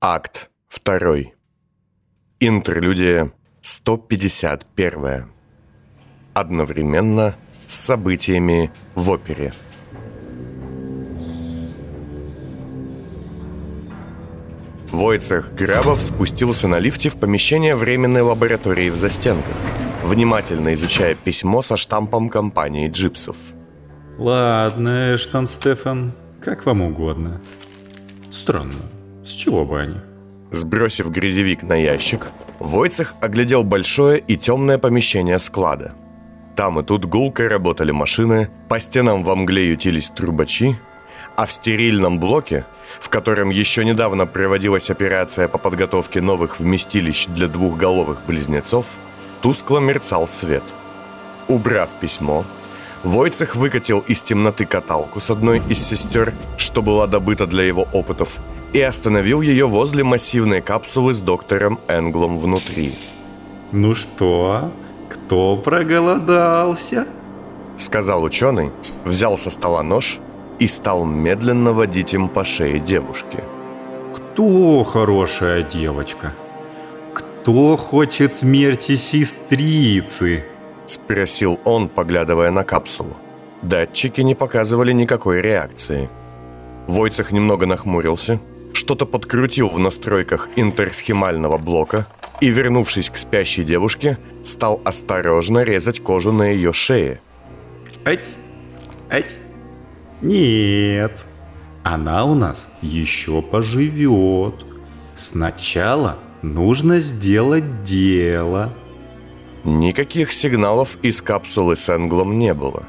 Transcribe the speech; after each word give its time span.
Акт 0.00 0.48
2. 0.84 1.32
Интерлюдия 2.38 3.32
151. 3.62 5.24
Одновременно 6.34 7.34
с 7.66 7.74
событиями 7.74 8.70
в 8.94 9.10
опере. 9.10 9.52
Войцех 14.92 15.52
Грабов 15.56 16.00
спустился 16.00 16.68
на 16.68 16.78
лифте 16.78 17.08
в 17.08 17.18
помещение 17.18 17.74
временной 17.74 18.22
лаборатории 18.22 18.90
в 18.90 18.94
застенках, 18.94 19.56
внимательно 20.04 20.74
изучая 20.74 21.16
письмо 21.16 21.60
со 21.62 21.76
штампом 21.76 22.28
компании 22.28 22.88
«Джипсов». 22.88 23.36
Ладно, 24.16 25.16
Эштон 25.16 25.48
Стефан, 25.48 26.12
как 26.40 26.66
вам 26.66 26.82
угодно. 26.82 27.40
Странно. 28.30 28.74
С 29.28 29.32
чего 29.32 29.66
бы 29.66 29.82
они? 29.82 29.96
Сбросив 30.52 31.10
грязевик 31.10 31.62
на 31.62 31.74
ящик, 31.74 32.28
Войцех 32.60 33.14
оглядел 33.20 33.62
большое 33.62 34.18
и 34.18 34.38
темное 34.38 34.78
помещение 34.78 35.38
склада. 35.38 35.92
Там 36.56 36.80
и 36.80 36.82
тут 36.82 37.04
гулко 37.04 37.46
работали 37.46 37.90
машины, 37.90 38.48
по 38.70 38.80
стенам 38.80 39.24
во 39.24 39.36
мгле 39.36 39.68
ютились 39.68 40.08
трубачи, 40.08 40.78
а 41.36 41.44
в 41.44 41.52
стерильном 41.52 42.18
блоке, 42.18 42.64
в 43.00 43.10
котором 43.10 43.50
еще 43.50 43.84
недавно 43.84 44.26
проводилась 44.26 44.88
операция 44.88 45.46
по 45.46 45.58
подготовке 45.58 46.22
новых 46.22 46.58
вместилищ 46.58 47.26
для 47.26 47.48
двухголовых 47.48 48.22
близнецов, 48.26 48.96
тускло 49.42 49.78
мерцал 49.78 50.26
свет. 50.26 50.64
Убрав 51.48 51.90
письмо, 52.00 52.46
Войцех 53.04 53.56
выкатил 53.56 54.00
из 54.08 54.22
темноты 54.22 54.64
каталку 54.64 55.20
с 55.20 55.28
одной 55.28 55.62
из 55.68 55.86
сестер, 55.86 56.32
что 56.56 56.80
была 56.80 57.06
добыта 57.06 57.46
для 57.46 57.64
его 57.64 57.86
опытов, 57.92 58.40
и 58.72 58.80
остановил 58.80 59.40
ее 59.40 59.66
возле 59.66 60.04
массивной 60.04 60.60
капсулы 60.60 61.14
с 61.14 61.20
доктором 61.20 61.80
Энглом 61.88 62.38
внутри. 62.38 62.92
Ну 63.72 63.94
что, 63.94 64.70
кто 65.08 65.56
проголодался? 65.56 67.06
Сказал 67.76 68.22
ученый, 68.22 68.70
взял 69.04 69.38
со 69.38 69.50
стола 69.50 69.82
нож 69.82 70.20
и 70.58 70.66
стал 70.66 71.04
медленно 71.04 71.72
водить 71.72 72.14
им 72.14 72.28
по 72.28 72.44
шее 72.44 72.78
девушки. 72.78 73.42
Кто 74.14 74.84
хорошая 74.84 75.62
девочка? 75.62 76.34
Кто 77.14 77.76
хочет 77.76 78.36
смерти 78.36 78.96
сестрицы? 78.96 80.44
Спросил 80.86 81.60
он, 81.64 81.88
поглядывая 81.88 82.50
на 82.50 82.64
капсулу. 82.64 83.16
Датчики 83.62 84.20
не 84.20 84.34
показывали 84.34 84.92
никакой 84.92 85.40
реакции. 85.40 86.08
Войцех 86.86 87.32
немного 87.32 87.66
нахмурился, 87.66 88.40
что-то 88.88 89.04
подкрутил 89.04 89.68
в 89.68 89.78
настройках 89.78 90.48
интерсхемального 90.56 91.58
блока 91.58 92.06
и, 92.40 92.48
вернувшись 92.48 93.10
к 93.10 93.18
спящей 93.18 93.62
девушке, 93.62 94.16
стал 94.42 94.80
осторожно 94.82 95.62
резать 95.62 96.00
кожу 96.00 96.32
на 96.32 96.44
ее 96.44 96.72
шее. 96.72 97.20
Ать, 98.06 98.38
ать. 99.10 99.36
Нет, 100.22 101.26
она 101.82 102.24
у 102.24 102.34
нас 102.34 102.70
еще 102.80 103.42
поживет. 103.42 104.64
Сначала 105.16 106.16
нужно 106.40 106.98
сделать 107.00 107.82
дело. 107.82 108.72
Никаких 109.64 110.32
сигналов 110.32 110.96
из 111.02 111.20
капсулы 111.20 111.76
с 111.76 111.90
Энглом 111.90 112.38
не 112.38 112.54
было. 112.54 112.84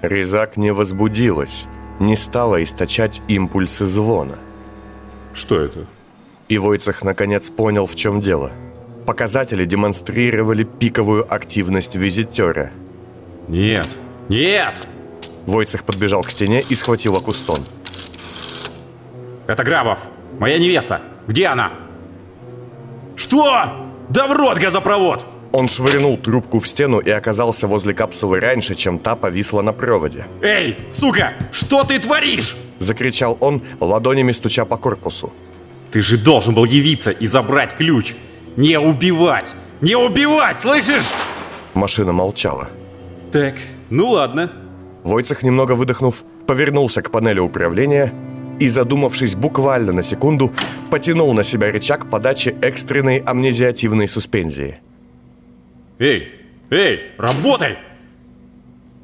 Резак 0.00 0.56
не 0.56 0.72
возбудилась, 0.72 1.66
не 2.00 2.16
стала 2.16 2.64
источать 2.64 3.20
импульсы 3.28 3.84
звона. 3.84 4.38
Что 5.34 5.60
это? 5.60 5.86
И 6.48 6.58
Войцех 6.58 7.02
наконец 7.02 7.50
понял, 7.50 7.86
в 7.86 7.94
чем 7.94 8.20
дело. 8.20 8.52
Показатели 9.06 9.64
демонстрировали 9.64 10.64
пиковую 10.64 11.26
активность 11.32 11.96
визитера. 11.96 12.70
Нет, 13.48 13.88
нет! 14.28 14.86
Войцех 15.46 15.84
подбежал 15.84 16.22
к 16.22 16.30
стене 16.30 16.62
и 16.68 16.74
схватил 16.74 17.16
Акустон. 17.16 17.64
Это 19.46 19.64
Грабов, 19.64 19.98
моя 20.38 20.58
невеста. 20.58 21.00
Где 21.26 21.46
она? 21.46 21.72
Что? 23.16 23.88
Да 24.08 24.26
в 24.26 24.32
рот 24.32 24.58
газопровод! 24.58 25.26
Он 25.52 25.68
швырнул 25.68 26.16
трубку 26.16 26.58
в 26.58 26.66
стену 26.66 26.98
и 26.98 27.10
оказался 27.10 27.66
возле 27.66 27.92
капсулы 27.92 28.40
раньше, 28.40 28.74
чем 28.74 28.98
та 28.98 29.16
повисла 29.16 29.62
на 29.62 29.72
проводе. 29.72 30.26
Эй, 30.40 30.78
сука, 30.90 31.34
что 31.52 31.84
ты 31.84 31.98
творишь? 31.98 32.56
Закричал 32.78 33.36
он, 33.40 33.62
ладонями 33.78 34.32
стуча 34.32 34.64
по 34.64 34.78
корпусу. 34.78 35.32
Ты 35.90 36.00
же 36.00 36.16
должен 36.16 36.54
был 36.54 36.64
явиться 36.64 37.10
и 37.10 37.26
забрать 37.26 37.76
ключ. 37.76 38.14
Не 38.56 38.78
убивать! 38.78 39.54
Не 39.82 39.96
убивать, 39.96 40.58
слышишь? 40.58 41.10
Машина 41.74 42.12
молчала. 42.12 42.70
Так, 43.30 43.56
ну 43.90 44.10
ладно. 44.10 44.50
Войцех, 45.04 45.42
немного 45.42 45.72
выдохнув, 45.72 46.24
повернулся 46.46 47.02
к 47.02 47.10
панели 47.10 47.40
управления 47.40 48.12
и, 48.58 48.68
задумавшись 48.68 49.34
буквально 49.34 49.92
на 49.92 50.02
секунду, 50.02 50.52
потянул 50.90 51.34
на 51.34 51.42
себя 51.42 51.70
рычаг 51.72 52.08
подачи 52.08 52.54
экстренной 52.62 53.18
амнезиативной 53.18 54.08
суспензии. 54.08 54.78
Эй, 55.98 56.32
эй, 56.70 57.12
работай! 57.18 57.78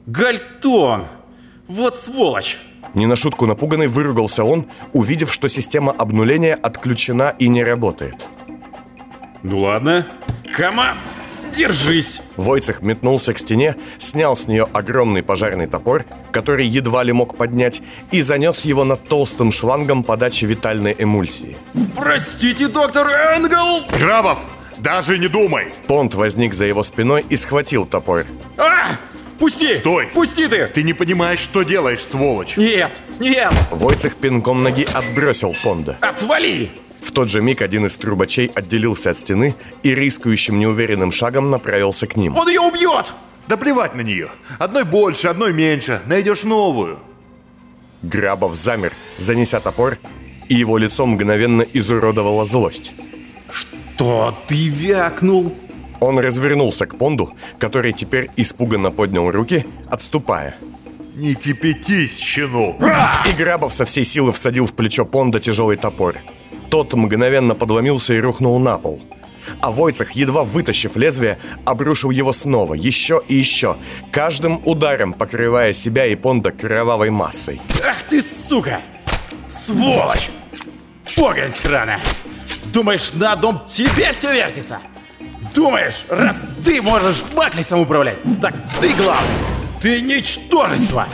Гальтон! 0.07 1.07
Вот 1.67 1.97
сволочь! 1.97 2.59
Не 2.95 3.07
на 3.07 3.17
шутку 3.17 3.47
напуганный 3.47 3.87
выругался 3.87 4.45
он, 4.45 4.69
увидев, 4.93 5.33
что 5.33 5.49
система 5.49 5.93
обнуления 5.93 6.55
отключена 6.55 7.35
и 7.39 7.49
не 7.49 7.63
работает. 7.63 8.27
Ну 9.43 9.61
ладно. 9.61 10.07
Кама, 10.57 10.97
держись! 11.53 12.23
Войцех 12.37 12.81
метнулся 12.83 13.35
к 13.35 13.39
стене, 13.39 13.77
снял 13.99 14.37
с 14.37 14.47
нее 14.47 14.67
огромный 14.73 15.23
пожарный 15.23 15.67
топор, 15.67 16.05
который 16.33 16.67
едва 16.67 17.03
ли 17.05 17.13
мог 17.13 17.37
поднять, 17.37 17.83
и 18.11 18.23
занес 18.23 18.65
его 18.65 18.85
над 18.85 19.07
толстым 19.07 19.53
шлангом 19.53 20.03
подачи 20.03 20.47
витальной 20.47 20.97
эмульсии. 20.99 21.57
Простите, 21.95 22.69
доктор 22.69 23.09
Энгл! 23.09 23.85
Грабов, 24.01 24.45
даже 24.79 25.19
не 25.19 25.29
думай! 25.29 25.73
Понт 25.87 26.15
возник 26.15 26.55
за 26.55 26.65
его 26.65 26.85
спиной 26.85 27.25
и 27.29 27.37
схватил 27.37 27.87
топор. 27.87 28.27
А! 28.57 28.97
Пусти! 29.39 29.75
Стой! 29.75 30.07
Пусти 30.07 30.47
ты! 30.49 30.67
Ты 30.67 30.83
не 30.83 30.93
понимаешь, 30.93 31.39
что 31.39 31.63
делаешь, 31.63 32.03
сволочь! 32.03 32.57
Нет! 32.57 33.01
Нет! 33.21 33.53
Войцех 33.71 34.17
пинком 34.17 34.63
ноги 34.63 34.87
отбросил 34.93 35.55
Понда. 35.63 35.97
Отвали! 36.01 36.71
В 37.01 37.13
тот 37.13 37.29
же 37.31 37.41
миг 37.41 37.63
один 37.63 37.87
из 37.87 37.95
трубачей 37.97 38.51
отделился 38.55 39.11
от 39.11 39.19
стены 39.19 39.55
и 39.83 39.95
рискующим 39.95 40.59
неуверенным 40.59 41.13
шагом 41.13 41.51
направился 41.51 42.07
к 42.07 42.17
ним. 42.17 42.37
Он 42.37 42.49
ее 42.49 42.61
убьет! 42.61 43.15
Да 43.47 43.57
плевать 43.57 43.95
на 43.95 44.01
нее! 44.01 44.29
Одной 44.59 44.85
больше, 44.85 45.29
одной 45.29 45.53
меньше, 45.53 46.03
найдешь 46.07 46.43
новую! 46.43 46.99
Грабов 48.03 48.55
замер, 48.55 48.93
занеся 49.17 49.61
топор, 49.61 49.99
и 50.49 50.55
его 50.55 50.79
лицо 50.79 51.07
мгновенно 51.07 51.63
изуродовала 51.63 52.47
злость. 52.47 52.93
Что 53.99 54.33
ты 54.47 54.69
вякнул? 54.69 55.53
Он 55.99 56.21
развернулся 56.21 56.87
к 56.87 56.97
Понду, 56.97 57.33
который 57.59 57.93
теперь 57.93 58.31
испуганно 58.37 58.93
поднял 58.93 59.29
руки, 59.29 59.67
отступая. 59.91 60.55
Не 61.17 61.35
кипятись, 61.35 62.17
щенок! 62.17 62.77
И 63.29 63.33
Грабов 63.33 63.75
со 63.75 63.85
всей 63.85 64.05
силы 64.05 64.31
всадил 64.31 64.67
в 64.67 64.75
плечо 64.75 65.05
Понда 65.05 65.41
тяжелый 65.41 65.77
топор. 65.77 66.15
Тот 66.71 66.95
мгновенно 66.95 67.57
подломился 67.57 68.15
и 68.15 68.21
рухнул 68.21 68.61
на 68.61 68.79
пол. 68.79 69.03
А 69.61 69.73
Войцех, 69.73 70.13
едва 70.13 70.45
вытащив 70.45 70.95
лезвие, 70.95 71.37
обрушил 71.65 72.11
его 72.11 72.33
снова, 72.33 72.75
еще 72.75 73.21
и 73.27 73.35
еще, 73.35 73.79
каждым 74.13 74.63
ударом 74.65 75.13
покрывая 75.13 75.73
себя 75.73 76.07
и 76.07 76.15
Понда 76.15 76.53
кровавой 76.53 77.11
массой. 77.11 77.61
Ах 77.85 78.05
ты, 78.05 78.23
сука! 78.23 78.81
Сволочь! 79.49 80.31
Погонь 81.17 81.51
сраная! 81.51 82.01
Думаешь, 82.73 83.13
на 83.15 83.35
дом 83.37 83.63
тебе 83.67 84.13
все 84.13 84.33
вертится? 84.33 84.81
Думаешь, 85.55 86.05
раз 86.09 86.45
ты 86.65 86.83
можешь 86.83 87.23
Баклисом 87.35 87.81
управлять, 87.81 88.19
так 88.41 88.55
ты 88.81 88.93
главный! 88.95 89.35
Ты 89.81 90.01
ничтожество! 90.01 91.09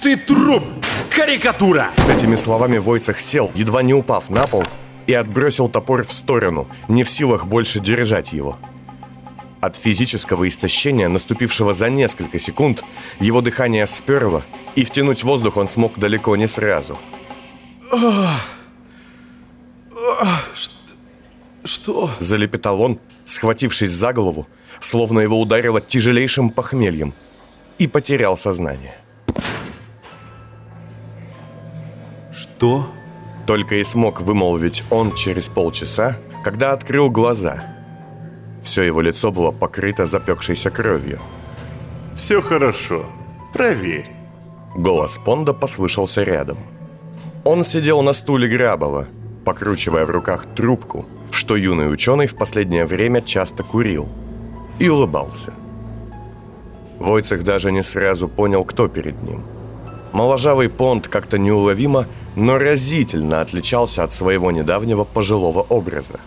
Ты 0.00 0.16
труп! 0.16 0.64
Карикатура! 1.10 1.90
С 1.96 2.08
этими 2.08 2.36
словами 2.36 2.78
Войцех 2.78 3.20
сел, 3.20 3.50
едва 3.54 3.82
не 3.82 3.94
упав 3.94 4.30
на 4.30 4.46
пол, 4.46 4.64
и 5.06 5.12
отбросил 5.12 5.68
топор 5.68 6.04
в 6.04 6.12
сторону, 6.12 6.68
не 6.88 7.04
в 7.04 7.10
силах 7.10 7.46
больше 7.46 7.80
держать 7.80 8.32
его. 8.32 8.58
От 9.60 9.76
физического 9.76 10.48
истощения, 10.48 11.08
наступившего 11.08 11.74
за 11.74 11.90
несколько 11.90 12.38
секунд, 12.38 12.84
его 13.20 13.40
дыхание 13.40 13.86
сперло, 13.86 14.44
и 14.74 14.84
втянуть 14.84 15.24
воздух 15.24 15.56
он 15.56 15.68
смог 15.68 15.98
далеко 15.98 16.36
не 16.36 16.46
сразу. 16.46 16.98
Что? 21.66 22.10
Залепетал 22.20 22.80
он, 22.80 22.98
схватившись 23.24 23.90
за 23.90 24.12
голову, 24.12 24.46
словно 24.80 25.20
его 25.20 25.40
ударило 25.40 25.80
тяжелейшим 25.80 26.50
похмельем, 26.50 27.12
и 27.78 27.86
потерял 27.86 28.36
сознание. 28.36 28.94
Что? 32.32 32.90
Только 33.46 33.76
и 33.76 33.84
смог 33.84 34.20
вымолвить 34.20 34.82
он 34.90 35.12
через 35.14 35.48
полчаса, 35.48 36.18
когда 36.44 36.72
открыл 36.72 37.10
глаза. 37.10 37.64
Все 38.62 38.82
его 38.82 39.00
лицо 39.00 39.30
было 39.30 39.52
покрыто 39.52 40.06
запекшейся 40.06 40.70
кровью. 40.70 41.20
Все 42.16 42.40
хорошо. 42.40 43.06
Проверь. 43.52 44.06
Голос 44.74 45.18
Понда 45.24 45.52
послышался 45.52 46.22
рядом. 46.22 46.58
Он 47.44 47.64
сидел 47.64 48.02
на 48.02 48.12
стуле 48.12 48.48
Грабова, 48.48 49.08
покручивая 49.46 50.04
в 50.04 50.10
руках 50.10 50.44
трубку, 50.56 51.06
что 51.30 51.56
юный 51.56 51.90
ученый 51.90 52.26
в 52.26 52.34
последнее 52.34 52.84
время 52.84 53.22
часто 53.22 53.62
курил, 53.62 54.08
и 54.80 54.88
улыбался. 54.88 55.54
Войцех 56.98 57.44
даже 57.44 57.70
не 57.70 57.82
сразу 57.82 58.28
понял, 58.28 58.64
кто 58.64 58.88
перед 58.88 59.22
ним. 59.22 59.44
Моложавый 60.12 60.68
Понт 60.68 61.06
как-то 61.06 61.38
неуловимо, 61.38 62.06
но 62.34 62.58
разительно 62.58 63.40
отличался 63.40 64.02
от 64.02 64.12
своего 64.12 64.50
недавнего 64.50 65.04
пожилого 65.04 65.60
образа. 65.60 66.18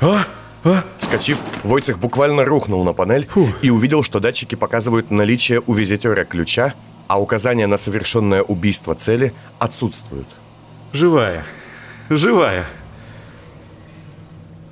А? 0.00 0.24
А? 0.64 0.82
Вскочив, 0.96 1.38
Войцех 1.62 2.00
буквально 2.00 2.44
рухнул 2.44 2.82
на 2.84 2.94
панель 2.94 3.28
Фу. 3.28 3.48
и 3.62 3.70
увидел, 3.70 4.02
что 4.02 4.18
датчики 4.18 4.56
показывают 4.56 5.10
наличие 5.12 5.62
у 5.66 5.72
визитера 5.72 6.24
ключа, 6.24 6.74
а 7.06 7.20
указания 7.20 7.68
на 7.68 7.76
совершенное 7.76 8.42
убийство 8.42 8.94
цели 8.96 9.32
отсутствуют. 9.60 10.26
Живая. 10.92 11.44
Живая. 12.10 12.64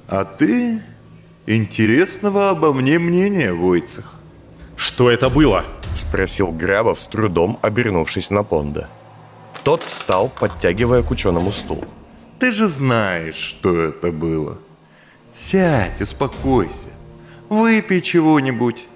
А 0.07 0.25
ты 0.25 0.83
интересного 1.47 2.51
обо 2.51 2.75
мне 2.75 2.99
мнения, 2.99 3.53
Войцех. 3.53 4.21
Что 4.77 5.11
это 5.11 5.31
было? 5.31 5.65
Спросил 5.95 6.53
Грабов 6.53 7.01
с 7.01 7.07
трудом, 7.07 7.59
обернувшись 7.63 8.31
на 8.31 8.43
Понда. 8.43 8.91
Тот 9.65 9.83
встал, 9.83 10.29
подтягивая 10.29 11.03
к 11.03 11.11
ученому 11.11 11.53
стул. 11.53 11.85
Ты 12.39 12.53
же 12.53 12.67
знаешь, 12.67 13.37
что 13.37 13.81
это 13.81 14.11
было. 14.11 14.59
Сядь, 15.33 16.03
успокойся. 16.03 16.89
Выпей 17.49 18.03
чего-нибудь. 18.03 18.87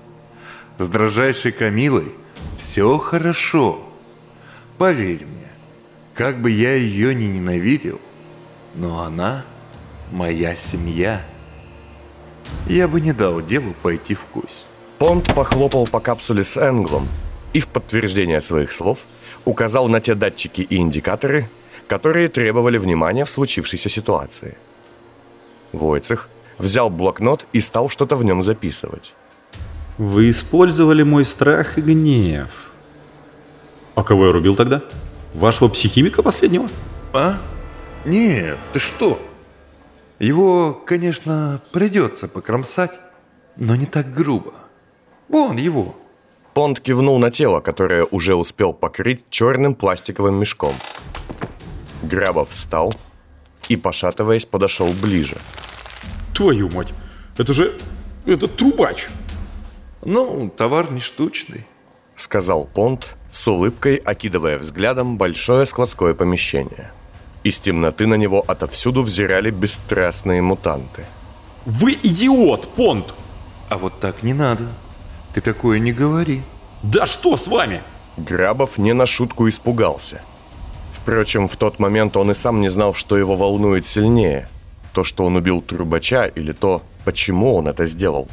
С 0.79 0.89
дрожайшей 0.89 1.53
Камилой 1.53 2.13
все 2.57 2.99
хорошо. 2.99 3.81
Поверь 4.77 5.25
мне, 5.25 5.49
как 6.13 6.43
бы 6.43 6.51
я 6.51 6.75
ее 6.75 7.15
не 7.15 7.29
ненавидел, 7.29 8.01
но 8.77 9.03
она 9.03 9.45
моя 10.13 10.55
семья. 10.55 11.23
Я 12.67 12.87
бы 12.87 13.01
не 13.01 13.13
дал 13.13 13.43
делу 13.43 13.75
пойти 13.83 14.15
в 14.15 14.25
кость. 14.27 14.67
Понт 14.99 15.35
похлопал 15.35 15.87
по 15.87 16.01
капсуле 16.01 16.45
с 16.45 16.57
Энглом 16.57 17.09
и 17.53 17.61
в 17.61 17.69
подтверждение 17.69 18.41
своих 18.41 18.73
слов 18.73 19.07
указал 19.45 19.89
на 19.89 20.01
те 20.01 20.15
датчики 20.15 20.61
и 20.61 20.77
индикаторы, 20.77 21.51
которые 21.89 22.29
требовали 22.29 22.79
внимания 22.79 23.25
в 23.25 23.31
случившейся 23.31 23.89
ситуации. 23.89 24.57
Войцех 25.73 26.29
взял 26.59 26.91
блокнот 26.91 27.47
и 27.53 27.61
стал 27.61 27.89
что-то 27.89 28.17
в 28.17 28.25
нем 28.25 28.43
записывать. 28.43 29.15
Вы 29.99 30.31
использовали 30.31 31.03
мой 31.03 31.25
страх 31.25 31.79
и 31.79 31.81
гнев. 31.81 32.51
А 33.95 34.03
кого 34.03 34.27
я 34.27 34.33
рубил 34.33 34.57
тогда? 34.57 34.83
Вашего 35.35 35.69
психимика 35.69 36.23
последнего? 36.23 36.69
А? 37.13 37.39
Нет, 38.07 38.57
ты 38.73 38.79
что? 38.79 39.21
Его, 40.21 40.73
конечно, 40.73 41.61
придется 41.73 42.29
покромсать, 42.29 43.01
но 43.57 43.75
не 43.75 43.87
так 43.87 44.15
грубо. 44.15 44.55
Вон 45.29 45.57
его. 45.57 45.97
Понт 46.55 46.79
кивнул 46.79 47.19
на 47.19 47.33
тело, 47.33 47.61
которое 47.61 48.05
уже 48.05 48.37
успел 48.37 48.73
покрыть 48.73 49.25
черным 49.29 49.75
пластиковым 49.75 50.37
мешком. 50.37 50.75
Грабов 52.05 52.51
встал 52.51 52.95
и, 53.69 53.77
пошатываясь, 53.77 54.47
подошел 54.47 54.89
ближе. 55.03 55.37
Твою 56.33 56.71
мать, 56.71 56.95
это 57.37 57.53
же... 57.53 57.77
Это 58.25 58.47
трубач. 58.47 59.09
Ну, 60.05 60.49
товар 60.49 60.93
не 60.93 61.01
штучный. 61.01 61.67
Сказал 62.15 62.67
Понт, 62.67 63.17
с 63.33 63.47
улыбкой 63.49 63.97
окидывая 63.97 64.59
взглядом 64.59 65.19
большое 65.19 65.67
складское 65.67 66.15
помещение. 66.15 66.93
Из 67.47 67.61
темноты 67.61 68.09
на 68.09 68.17
него 68.17 68.43
отовсюду 68.49 69.05
взирали 69.05 69.53
бесстрастные 69.53 70.43
мутанты. 70.43 71.05
Вы 71.65 71.93
идиот, 71.93 72.69
Понт! 72.75 73.15
А 73.69 73.79
вот 73.79 74.01
так 74.01 74.25
не 74.25 74.33
надо. 74.33 74.65
Ты 75.33 75.41
такое 75.41 75.79
не 75.79 75.93
говори. 75.93 76.43
Да 76.83 77.07
что 77.07 77.37
с 77.37 77.47
вами? 77.47 77.85
Грабов 78.17 78.79
не 78.79 78.95
на 78.95 79.07
шутку 79.07 79.49
испугался. 79.49 80.23
Впрочем, 80.91 81.47
в 81.47 81.55
тот 81.55 81.79
момент 81.79 82.17
он 82.17 82.33
и 82.33 82.35
сам 82.35 82.61
не 82.61 82.69
знал, 82.69 82.95
что 82.95 83.17
его 83.17 83.37
волнует 83.37 83.87
сильнее. 83.87 84.49
То, 84.93 85.05
что 85.05 85.25
он 85.25 85.37
убил 85.37 85.63
трубача, 85.63 86.27
или 86.27 86.51
то, 86.51 86.83
почему 87.05 87.55
он 87.55 87.69
это 87.69 87.87
сделал. 87.87 88.27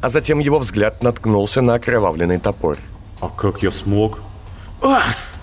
А 0.00 0.08
затем 0.08 0.38
его 0.38 0.60
взгляд 0.60 1.02
наткнулся 1.02 1.62
на 1.62 1.74
окровавленный 1.74 2.38
топор. 2.38 2.78
А 3.20 3.28
как 3.28 3.64
я 3.64 3.72
смог? 3.72 4.22
Ас! 4.80 5.34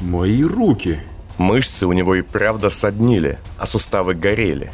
Мои 0.00 0.42
руки. 0.42 1.00
Мышцы 1.38 1.86
у 1.86 1.92
него 1.92 2.14
и 2.14 2.22
правда 2.22 2.70
соднили, 2.70 3.38
а 3.58 3.66
суставы 3.66 4.14
горели. 4.14 4.72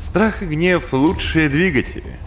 Страх 0.00 0.42
и 0.42 0.46
гнев– 0.46 0.92
лучшие 0.92 1.48
двигатели. 1.48 2.18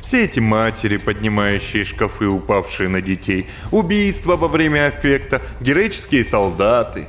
Все 0.00 0.24
эти 0.24 0.40
матери, 0.40 0.98
поднимающие 0.98 1.84
шкафы, 1.84 2.26
упавшие 2.26 2.88
на 2.90 3.00
детей, 3.00 3.48
убийства 3.70 4.36
во 4.36 4.48
время 4.48 4.88
аффекта, 4.88 5.40
героические 5.60 6.24
солдаты. 6.24 7.08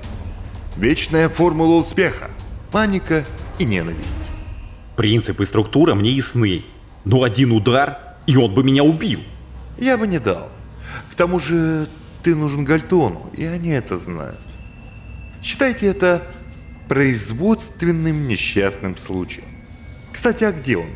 Вечная 0.77 1.27
формула 1.27 1.81
успеха– 1.81 2.29
паника 2.71 3.25
и 3.59 3.65
ненависть. 3.65 4.31
Принцип 4.95 5.41
и 5.41 5.45
структура 5.45 5.95
мне 5.95 6.11
ясны. 6.11 6.63
Но 7.03 7.23
один 7.23 7.51
удар, 7.51 7.97
и 8.25 8.37
он 8.37 8.53
бы 8.53 8.63
меня 8.63 8.83
убил. 8.83 9.19
Я 9.77 9.97
бы 9.97 10.07
не 10.07 10.19
дал. 10.19 10.49
К 11.11 11.15
тому 11.15 11.39
же 11.39 11.87
ты 12.21 12.35
нужен 12.35 12.63
Гальтону, 12.63 13.29
и 13.35 13.43
они 13.43 13.71
это 13.71 13.97
знают. 13.97 14.39
Считайте 15.43 15.87
это 15.87 16.23
производственным 16.87 18.27
несчастным 18.29 18.95
случаем. 18.95 19.47
Кстати, 20.13 20.45
а 20.45 20.53
где 20.53 20.77
он? 20.77 20.89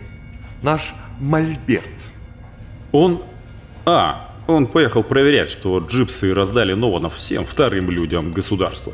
Наш 0.61 0.95
Мольберт. 1.19 2.05
Он... 2.93 3.23
А, 3.85 4.33
он 4.47 4.67
поехал 4.67 5.03
проверять, 5.03 5.49
что 5.49 5.79
джипсы 5.79 6.33
раздали 6.33 6.73
Нованов 6.73 7.15
всем 7.15 7.45
вторым 7.45 7.91
людям 7.91 8.31
государства. 8.31 8.93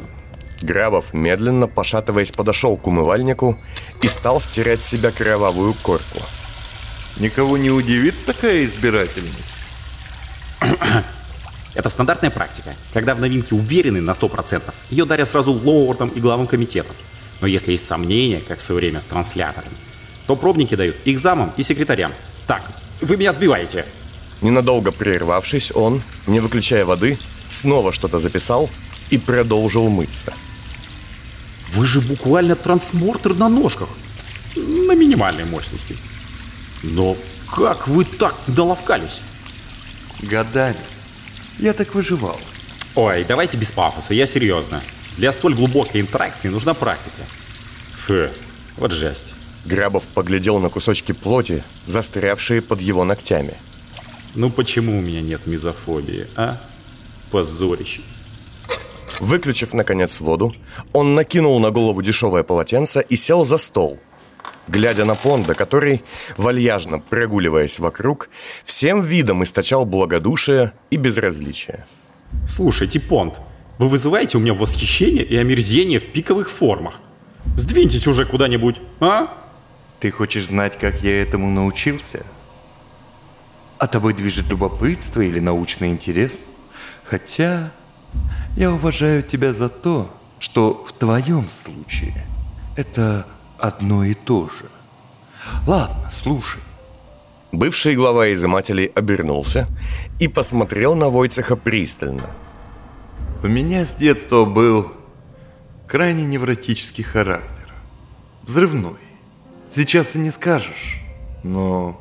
Грабов, 0.63 1.13
медленно 1.13 1.67
пошатываясь, 1.67 2.31
подошел 2.31 2.75
к 2.75 2.88
умывальнику 2.88 3.59
и 4.01 4.07
стал 4.07 4.41
стирать 4.41 4.81
с 4.81 4.88
себя 4.88 5.12
кровавую 5.12 5.74
корку. 5.75 6.19
Никого 7.19 7.57
не 7.57 7.69
удивит 7.69 8.15
такая 8.25 8.65
избирательность? 8.65 9.53
Это 11.74 11.89
стандартная 11.89 12.30
практика. 12.30 12.75
Когда 12.94 13.15
в 13.15 13.20
новинке 13.20 13.56
уверены 13.56 14.01
на 14.01 14.12
100%, 14.12 14.62
ее 14.92 15.06
дарят 15.06 15.30
сразу 15.30 15.51
лордам 15.51 16.10
и 16.10 16.20
главам 16.20 16.48
комитетов. 16.48 16.96
Но 17.42 17.48
если 17.48 17.72
есть 17.72 17.86
сомнения, 17.86 18.42
как 18.48 18.60
в 18.60 18.62
свое 18.62 18.80
время 18.80 19.01
с 19.01 19.06
трансляторами, 19.06 19.75
то 20.27 20.36
пробники 20.36 20.75
дают 20.75 20.96
их 21.06 21.20
замам 21.20 21.51
и 21.58 21.63
секретарям. 21.63 22.12
Так, 22.48 22.63
вы 23.01 23.18
меня 23.18 23.34
сбиваете. 23.34 23.86
Ненадолго 24.42 24.92
прервавшись, 24.92 25.72
он, 25.74 26.01
не 26.27 26.39
выключая 26.39 26.86
воды, 26.86 27.18
снова 27.48 27.92
что-то 27.92 28.20
записал 28.20 28.70
и 29.10 29.18
продолжил 29.18 29.89
мыться. 29.89 30.34
Вы 31.72 31.88
же 31.88 32.01
буквально 32.01 32.56
трансмортер 32.56 33.34
на 33.34 33.50
ножках. 33.50 33.89
На 34.56 34.94
минимальной 34.94 35.46
мощности. 35.46 35.98
Но 36.84 37.18
как 37.51 37.88
вы 37.88 38.06
так 38.06 38.36
доловкались? 38.48 39.22
Годами. 40.22 40.75
Я 41.60 41.74
так 41.74 41.93
выживал. 41.95 42.39
Ой, 42.95 43.25
давайте 43.27 43.57
без 43.57 43.72
пафоса, 43.72 44.13
я 44.13 44.25
серьезно. 44.25 44.81
Для 45.17 45.31
столь 45.31 45.55
глубокой 45.55 46.01
интеракции 46.01 46.48
нужна 46.48 46.74
практика. 46.74 47.22
Фу, 48.05 48.27
вот 48.77 48.91
жесть. 48.91 49.33
Грабов 49.65 50.03
поглядел 50.13 50.60
на 50.60 50.69
кусочки 50.69 51.12
плоти, 51.12 51.63
застрявшие 51.86 52.62
под 52.62 52.81
его 52.81 53.03
ногтями. 53.03 53.53
Ну 54.36 54.50
почему 54.50 54.98
у 54.98 55.01
меня 55.01 55.22
нет 55.22 55.48
мизофобии, 55.48 56.27
а? 56.36 56.57
Позорище. 57.31 58.01
Выключив, 59.19 59.74
наконец, 59.74 60.19
воду, 60.19 60.53
он 60.91 61.15
накинул 61.15 61.60
на 61.60 61.69
голову 61.69 62.01
дешевое 62.01 62.43
полотенце 62.43 63.05
и 63.07 63.15
сел 63.15 63.45
за 63.45 63.57
стол, 63.57 64.00
глядя 64.67 65.05
на 65.05 65.15
Понда, 65.15 65.53
который, 65.53 66.03
вальяжно 66.38 67.00
прогуливаясь 67.00 67.79
вокруг, 67.79 68.29
всем 68.63 69.01
видом 69.01 69.43
источал 69.43 69.86
благодушие 69.86 70.74
и 70.89 70.98
безразличие. 70.98 71.86
Слушайте, 72.48 73.00
Понт, 73.00 73.41
вы 73.77 73.88
вызываете 73.88 74.38
у 74.38 74.41
меня 74.41 74.53
восхищение 74.53 75.24
и 75.24 75.36
омерзение 75.36 76.00
в 76.00 76.12
пиковых 76.12 76.50
формах. 76.50 77.00
Сдвиньтесь 77.58 78.08
уже 78.08 78.25
куда-нибудь, 78.25 78.77
а? 79.00 79.38
Ты 80.00 80.12
хочешь 80.12 80.48
знать, 80.48 80.77
как 80.77 81.01
я 81.01 81.22
этому 81.22 81.50
научился? 81.50 82.24
А 83.77 83.88
тобой 83.88 84.13
движет 84.13 84.48
любопытство 84.48 85.22
или 85.22 85.39
научный 85.39 85.89
интерес? 85.89 86.50
Хотя 87.03 87.72
я 88.55 88.72
уважаю 88.72 89.24
тебя 89.24 89.53
за 89.53 89.70
то, 89.70 90.10
что 90.39 90.84
в 90.88 90.93
твоем 90.93 91.48
случае 91.50 92.25
это 92.75 93.25
одно 93.63 94.03
и 94.03 94.13
то 94.13 94.50
же. 94.50 94.65
Ладно, 95.65 96.10
слушай. 96.12 96.62
Бывший 97.53 97.96
глава 97.96 98.34
изымателей 98.34 98.88
обернулся 98.88 99.67
и 100.20 100.27
посмотрел 100.27 100.96
на 100.96 101.10
Войцеха 101.10 101.55
пристально. 101.55 102.29
У 103.41 103.48
меня 103.48 103.86
с 103.86 103.93
детства 103.93 104.43
был 104.43 104.91
крайне 105.88 106.25
невротический 106.25 107.05
характер. 107.05 107.74
Взрывной. 108.41 109.00
Сейчас 109.72 110.15
и 110.15 110.20
не 110.20 110.32
скажешь, 110.32 111.00
но... 111.43 112.00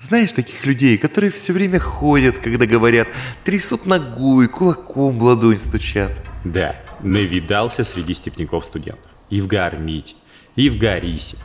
Знаешь 0.00 0.32
таких 0.32 0.64
людей, 0.64 0.96
которые 0.96 1.30
все 1.30 1.52
время 1.52 1.78
ходят, 1.78 2.38
когда 2.38 2.64
говорят, 2.64 3.08
трясут 3.44 3.84
ногой, 3.84 4.48
кулаком 4.48 5.18
в 5.18 5.22
ладонь 5.22 5.58
стучат? 5.58 6.12
Да, 6.42 6.74
навидался 7.00 7.84
среди 7.84 8.14
степняков 8.14 8.64
студентов. 8.64 9.10
И 9.28 9.42
в 9.42 9.46
Гармите, 9.46 10.14
и 10.56 10.70
в 10.70 10.78
Гарисе. 10.78 11.36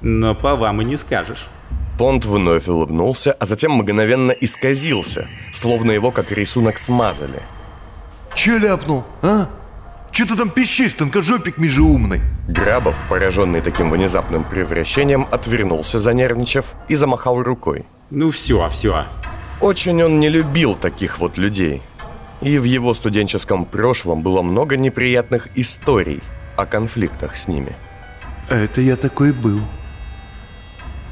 Но 0.00 0.34
по 0.34 0.56
вам 0.56 0.82
и 0.82 0.84
не 0.84 0.96
скажешь. 0.96 1.48
Понт 1.98 2.24
вновь 2.24 2.68
улыбнулся, 2.68 3.32
а 3.32 3.46
затем 3.46 3.72
мгновенно 3.72 4.32
исказился, 4.32 5.28
словно 5.52 5.92
его 5.92 6.10
как 6.10 6.32
рисунок 6.32 6.78
смазали. 6.78 7.42
Че 8.34 8.58
ляпнул, 8.58 9.04
а? 9.22 9.48
Че 10.10 10.26
ты 10.26 10.36
там 10.36 10.50
пищишь, 10.50 10.94
тонкожопик 10.94 11.58
межеумный? 11.58 12.20
Грабов, 12.48 12.98
пораженный 13.08 13.60
таким 13.60 13.90
внезапным 13.90 14.44
превращением, 14.44 15.26
отвернулся, 15.30 16.00
занервничав, 16.00 16.74
и 16.88 16.94
замахал 16.94 17.42
рукой. 17.42 17.86
Ну 18.10 18.30
все, 18.30 18.68
все. 18.68 19.04
Очень 19.60 20.02
он 20.02 20.20
не 20.20 20.28
любил 20.28 20.74
таких 20.74 21.18
вот 21.18 21.38
людей. 21.38 21.80
И 22.40 22.58
в 22.58 22.64
его 22.64 22.92
студенческом 22.94 23.64
прошлом 23.64 24.22
было 24.22 24.42
много 24.42 24.76
неприятных 24.76 25.48
историй 25.54 26.20
о 26.56 26.66
конфликтах 26.66 27.36
с 27.36 27.48
ними. 27.48 27.74
Это 28.52 28.82
я 28.82 28.96
такой 28.96 29.32
был. 29.32 29.60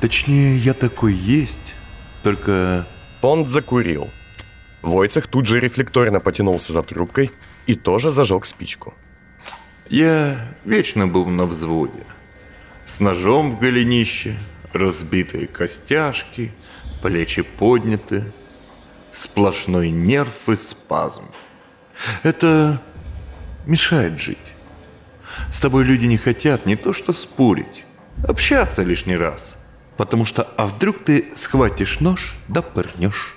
Точнее, 0.02 0.58
я 0.58 0.74
такой 0.74 1.14
есть, 1.14 1.74
только... 2.22 2.86
Понт 3.22 3.48
закурил. 3.48 4.10
Войцех 4.82 5.26
тут 5.26 5.46
же 5.46 5.58
рефлекторно 5.58 6.20
потянулся 6.20 6.74
за 6.74 6.82
трубкой 6.82 7.30
и 7.66 7.74
тоже 7.74 8.10
зажег 8.10 8.44
спичку. 8.44 8.92
Я 9.88 10.54
вечно 10.66 11.06
был 11.06 11.26
на 11.28 11.46
взводе. 11.46 12.04
С 12.86 13.00
ножом 13.00 13.50
в 13.52 13.58
голенище, 13.58 14.38
разбитые 14.74 15.46
костяшки, 15.46 16.52
плечи 17.02 17.40
подняты, 17.40 18.24
сплошной 19.12 19.88
нерв 19.88 20.50
и 20.50 20.56
спазм. 20.56 21.24
Это 22.22 22.82
мешает 23.64 24.20
жить. 24.20 24.54
С 25.50 25.60
тобой 25.60 25.84
люди 25.84 26.06
не 26.06 26.16
хотят 26.16 26.66
не 26.66 26.76
то 26.76 26.92
что 26.92 27.12
спорить, 27.12 27.84
общаться 28.26 28.82
лишний 28.82 29.16
раз. 29.16 29.56
Потому 29.96 30.24
что, 30.24 30.42
а 30.56 30.66
вдруг 30.66 31.04
ты 31.04 31.26
схватишь 31.34 32.00
нож 32.00 32.36
да 32.48 32.62
пырнешь? 32.62 33.36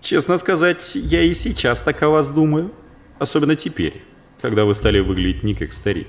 Честно 0.00 0.38
сказать, 0.38 0.94
я 0.94 1.22
и 1.22 1.34
сейчас 1.34 1.80
так 1.80 2.02
о 2.02 2.10
вас 2.10 2.30
думаю. 2.30 2.72
Особенно 3.18 3.56
теперь, 3.56 4.04
когда 4.40 4.64
вы 4.64 4.74
стали 4.74 5.00
выглядеть 5.00 5.42
не 5.42 5.54
как 5.54 5.72
старик. 5.72 6.08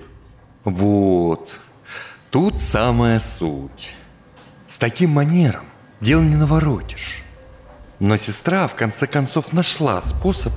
Вот. 0.63 1.59
Тут 2.31 2.59
самая 2.59 3.19
суть. 3.19 3.95
С 4.67 4.77
таким 4.77 5.11
манером 5.11 5.65
дел 6.01 6.21
не 6.21 6.35
наворотишь. 6.35 7.23
Но 7.99 8.17
сестра 8.17 8.67
в 8.67 8.75
конце 8.75 9.07
концов 9.07 9.53
нашла 9.53 10.01
способ 10.01 10.53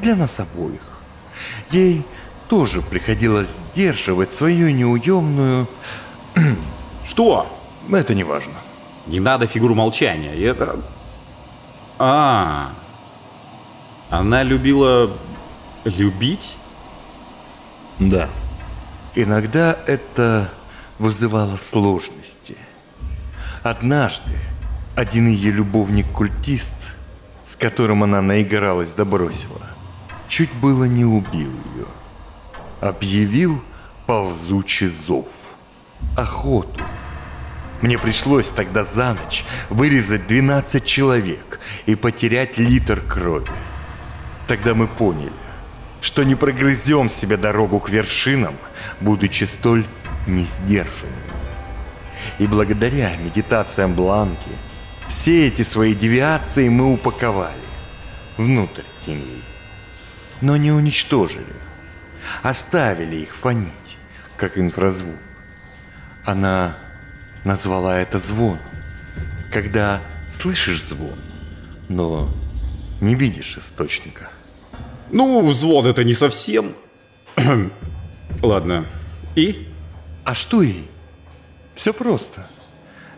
для 0.00 0.16
нас 0.16 0.40
обоих. 0.40 0.80
Ей 1.70 2.04
тоже 2.50 2.82
приходилось 2.82 3.60
сдерживать 3.72 4.32
свою 4.32 4.70
неуемную... 4.70 5.68
Что? 7.06 7.46
Это 7.88 8.12
не 8.12 8.24
важно. 8.24 8.54
Не 9.06 9.20
надо 9.20 9.46
фигуру 9.46 9.76
молчания. 9.76 10.34
Это... 10.34 10.80
А, 11.96 12.72
она 14.10 14.42
любила 14.42 15.16
любить? 15.84 16.58
Да. 18.00 18.28
Иногда 19.14 19.78
это 19.86 20.50
вызывало 20.98 21.56
сложности. 21.56 22.56
Однажды 23.62 24.34
один 24.96 25.28
ее 25.28 25.52
любовник-культист, 25.52 26.96
с 27.44 27.54
которым 27.54 28.02
она 28.02 28.20
наигралась 28.20 28.92
да 28.92 29.04
бросила, 29.04 29.60
чуть 30.26 30.52
было 30.54 30.84
не 30.84 31.04
убил 31.04 31.52
ее. 31.76 31.86
Объявил 32.80 33.62
ползучий 34.06 34.88
зов. 34.88 35.54
Охоту. 36.16 36.82
Мне 37.82 37.98
пришлось 37.98 38.48
тогда 38.48 38.84
за 38.84 39.14
ночь 39.14 39.44
вырезать 39.68 40.26
12 40.26 40.84
человек 40.84 41.60
и 41.86 41.94
потерять 41.94 42.58
литр 42.58 43.00
крови. 43.00 43.50
Тогда 44.46 44.74
мы 44.74 44.86
поняли, 44.86 45.32
что 46.00 46.22
не 46.24 46.34
прогрызем 46.34 47.08
себе 47.08 47.36
дорогу 47.36 47.80
к 47.80 47.90
вершинам, 47.90 48.56
будучи 49.00 49.44
столь 49.44 49.84
несдержанными. 50.26 51.14
И 52.38 52.46
благодаря 52.46 53.16
медитациям 53.16 53.94
Бланки 53.94 54.50
все 55.08 55.46
эти 55.46 55.62
свои 55.62 55.94
девиации 55.94 56.68
мы 56.68 56.92
упаковали 56.92 57.54
внутрь 58.36 58.84
теней. 58.98 59.42
Но 60.40 60.56
не 60.56 60.72
уничтожили. 60.72 61.69
Оставили 62.42 63.16
их 63.16 63.34
фонить, 63.34 63.98
как 64.36 64.58
инфразвук. 64.58 65.16
Она 66.24 66.76
назвала 67.44 67.98
это 67.98 68.18
звоном. 68.18 68.60
Когда 69.52 70.00
слышишь 70.30 70.82
звон, 70.82 71.18
но 71.88 72.28
не 73.00 73.14
видишь 73.14 73.56
источника– 73.56 74.30
ну, 75.12 75.44
взвод 75.44 75.86
это 75.86 76.04
не 76.04 76.12
совсем. 76.12 76.74
Ладно. 78.42 78.86
И? 79.34 79.68
А 80.24 80.34
что 80.34 80.62
и? 80.62 80.84
Все 81.74 81.92
просто. 81.92 82.46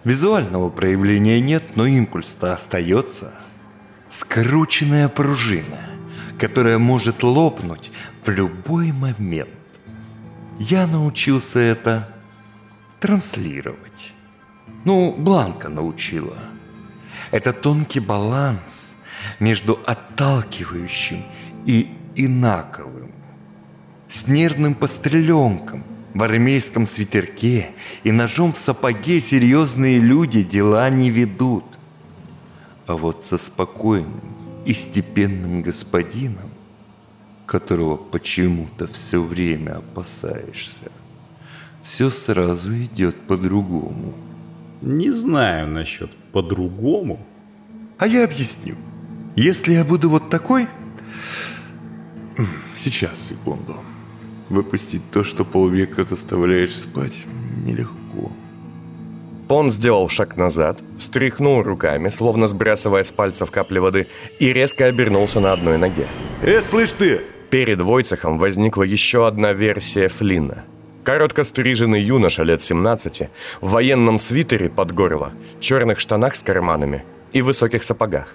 Визуального 0.04 0.70
проявления 0.70 1.40
нет, 1.40 1.62
но 1.74 1.86
импульс-то 1.86 2.52
остается. 2.52 3.34
Скрученная 4.08 5.08
пружина, 5.08 5.78
которая 6.42 6.78
может 6.78 7.22
лопнуть 7.22 7.92
в 8.24 8.28
любой 8.28 8.90
момент. 8.90 9.48
Я 10.58 10.88
научился 10.88 11.60
это 11.60 12.08
транслировать. 12.98 14.12
Ну, 14.84 15.14
Бланка 15.16 15.68
научила. 15.68 16.36
Это 17.30 17.52
тонкий 17.52 18.00
баланс 18.00 18.96
между 19.38 19.78
отталкивающим 19.86 21.24
и 21.64 21.94
инаковым. 22.16 23.12
С 24.08 24.26
нервным 24.26 24.74
постреленком 24.74 25.84
в 26.12 26.24
армейском 26.24 26.88
свитерке 26.88 27.70
и 28.02 28.10
ножом 28.10 28.52
в 28.52 28.56
сапоге 28.56 29.20
серьезные 29.20 30.00
люди 30.00 30.42
дела 30.42 30.90
не 30.90 31.08
ведут. 31.08 31.66
А 32.88 32.94
вот 32.94 33.24
со 33.24 33.38
спокойным 33.38 34.31
и 34.64 34.72
степенным 34.72 35.62
господином, 35.62 36.50
которого 37.46 37.96
почему-то 37.96 38.86
все 38.86 39.22
время 39.22 39.78
опасаешься, 39.78 40.90
все 41.82 42.10
сразу 42.10 42.76
идет 42.76 43.20
по-другому. 43.26 44.14
Не 44.80 45.10
знаю 45.10 45.68
насчет 45.68 46.10
по-другому. 46.32 47.24
А 47.98 48.06
я 48.06 48.24
объясню. 48.24 48.76
Если 49.36 49.74
я 49.74 49.84
буду 49.84 50.10
вот 50.10 50.30
такой, 50.30 50.66
Сейчас, 52.74 53.28
секунду. 53.28 53.76
Выпустить 54.48 55.02
то, 55.10 55.24
что 55.24 55.44
полвека 55.44 56.04
заставляешь 56.04 56.74
спать, 56.74 57.26
нелегко. 57.64 58.32
Он 59.52 59.70
сделал 59.70 60.08
шаг 60.08 60.38
назад, 60.38 60.78
встряхнул 60.96 61.60
руками, 61.60 62.08
словно 62.08 62.46
сбрасывая 62.46 63.02
с 63.02 63.12
пальцев 63.12 63.50
капли 63.50 63.80
воды, 63.80 64.06
и 64.38 64.50
резко 64.50 64.86
обернулся 64.86 65.40
на 65.40 65.52
одной 65.52 65.76
ноге. 65.76 66.06
«Э, 66.40 66.62
слышь 66.62 66.92
ты!» 66.92 67.20
Перед 67.50 67.82
Войцехом 67.82 68.38
возникла 68.38 68.82
еще 68.82 69.26
одна 69.26 69.52
версия 69.52 70.08
Флина. 70.08 70.64
Коротко 71.04 71.44
стриженный 71.44 72.00
юноша 72.00 72.44
лет 72.44 72.62
17, 72.62 73.28
в 73.60 73.68
военном 73.68 74.18
свитере 74.18 74.70
под 74.70 74.92
горло, 74.94 75.32
черных 75.60 76.00
штанах 76.00 76.34
с 76.34 76.42
карманами 76.42 77.04
и 77.34 77.42
высоких 77.42 77.82
сапогах. 77.82 78.28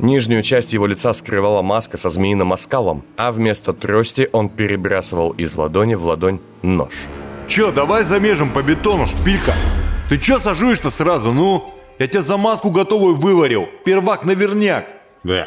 Нижнюю 0.00 0.42
часть 0.42 0.72
его 0.72 0.88
лица 0.88 1.14
скрывала 1.14 1.62
маска 1.62 1.96
со 1.96 2.10
змеиным 2.10 2.52
оскалом, 2.52 3.04
а 3.16 3.30
вместо 3.30 3.72
трости 3.72 4.28
он 4.32 4.48
перебрасывал 4.48 5.30
из 5.30 5.54
ладони 5.54 5.94
в 5.94 6.04
ладонь 6.04 6.40
нож. 6.62 6.94
Чё, 7.46 7.70
давай 7.70 8.02
замежем 8.02 8.50
по 8.50 8.64
бетону, 8.64 9.06
шпилька? 9.06 9.54
Ты 10.10 10.18
чё 10.18 10.40
сажуешь-то 10.40 10.90
сразу, 10.90 11.32
ну? 11.32 11.72
Я 12.00 12.08
тебе 12.08 12.22
за 12.22 12.36
маску 12.36 12.72
готовую 12.72 13.14
выварил, 13.14 13.68
первак 13.84 14.24
наверняк. 14.24 14.88
Да, 15.22 15.46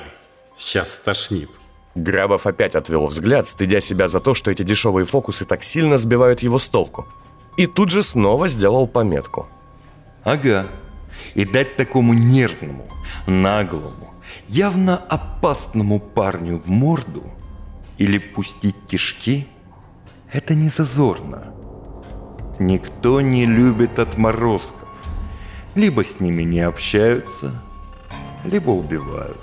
сейчас 0.58 0.94
стошнит. 0.94 1.60
Грабов 1.96 2.48
опять 2.48 2.74
отвел 2.74 3.08
взгляд, 3.08 3.46
стыдя 3.46 3.82
себя 3.82 4.08
за 4.08 4.22
то, 4.22 4.34
что 4.34 4.52
эти 4.52 4.64
дешевые 4.64 5.06
фокусы 5.06 5.44
так 5.44 5.64
сильно 5.64 5.98
сбивают 5.98 6.42
его 6.44 6.60
с 6.60 6.70
толку. 6.70 7.06
И 7.58 7.66
тут 7.68 7.90
же 7.90 8.04
снова 8.04 8.48
сделал 8.48 8.88
пометку. 8.88 9.50
Ага. 10.24 10.68
И 11.34 11.44
дать 11.44 11.76
такому 11.76 12.14
нервному, 12.14 12.88
наглому, 13.28 14.14
явно 14.48 14.96
опасному 14.96 16.00
парню 16.00 16.58
в 16.58 16.68
морду 16.68 17.26
или 17.98 18.18
пустить 18.18 18.78
кишки– 18.88 19.46
это 20.32 20.56
не 20.56 20.70
зазорно. 20.70 21.54
Никто 22.60 23.22
не 23.22 23.46
любит 23.46 24.00
отморозков. 24.00 24.90
Либо 25.76 26.04
с 26.04 26.20
ними 26.20 26.44
не 26.44 26.60
общаются, 26.60 27.52
либо 28.46 28.70
убивают. 28.70 29.42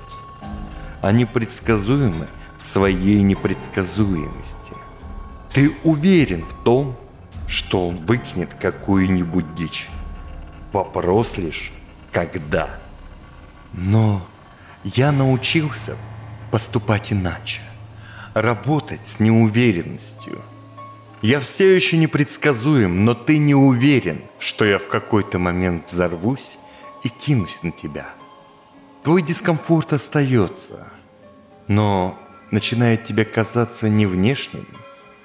Они 1.02 1.24
предсказуемы 1.24 2.28
в 2.58 2.62
своей 2.62 3.22
непредсказуемости. 3.22 4.74
Ты 5.52 5.72
уверен 5.82 6.44
в 6.44 6.54
том, 6.62 6.96
что 7.48 7.88
он 7.88 7.96
выкинет 7.96 8.54
какую-нибудь 8.54 9.54
дичь. 9.54 9.88
Вопрос 10.72 11.36
лишь, 11.36 11.72
когда. 12.12 12.70
Но 13.72 14.24
я 14.84 15.10
научился 15.10 15.96
поступать 16.52 17.12
иначе. 17.12 17.60
Работать 18.34 19.04
с 19.06 19.18
неуверенностью. 19.18 20.40
Я 21.22 21.40
все 21.40 21.76
еще 21.76 21.98
непредсказуем, 21.98 23.04
но 23.04 23.12
ты 23.12 23.36
не 23.36 23.54
уверен, 23.54 24.22
что 24.38 24.64
я 24.64 24.78
в 24.78 24.88
какой-то 24.88 25.38
момент 25.38 25.92
взорвусь 25.92 26.58
и 27.02 27.10
кинусь 27.10 27.62
на 27.62 27.72
тебя. 27.72 28.14
Твой 29.02 29.20
дискомфорт 29.20 29.92
остается, 29.92 30.90
но 31.68 32.18
начинает 32.50 33.04
тебе 33.04 33.26
казаться 33.26 33.90
не 33.90 34.06
внешним, 34.06 34.66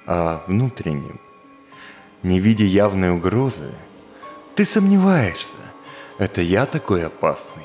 а 0.06 0.44
внутренним. 0.46 1.18
Не 2.22 2.40
видя 2.40 2.66
явной 2.66 3.12
угрозы, 3.12 3.72
ты 4.54 4.66
сомневаешься, 4.66 5.56
это 6.18 6.42
я 6.42 6.66
такой 6.66 7.06
опасный? 7.06 7.64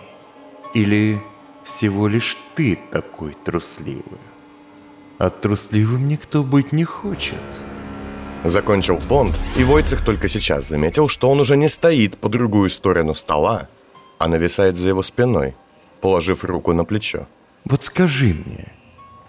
Или 0.74 1.22
всего 1.64 2.08
лишь 2.08 2.38
ты 2.56 2.80
такой 2.92 3.36
трусливый? 3.44 4.22
А 5.18 5.30
трусливым 5.30 6.08
никто 6.08 6.44
быть 6.44 6.72
не 6.72 6.86
хочет. 6.86 7.42
Закончил 8.43 8.98
понт, 8.98 9.36
и 9.55 9.63
Войцех 9.63 10.03
только 10.03 10.27
сейчас 10.27 10.67
заметил, 10.67 11.07
что 11.07 11.29
он 11.29 11.39
уже 11.39 11.55
не 11.57 11.69
стоит 11.69 12.17
по 12.17 12.27
другую 12.27 12.69
сторону 12.69 13.13
стола, 13.13 13.69
а 14.17 14.27
нависает 14.27 14.75
за 14.75 14.88
его 14.88 15.03
спиной, 15.03 15.55
положив 16.01 16.43
руку 16.43 16.74
на 16.74 16.83
плечо. 16.83 17.27
Вот 17.65 17.83
скажи 17.83 18.33
мне, 18.33 18.71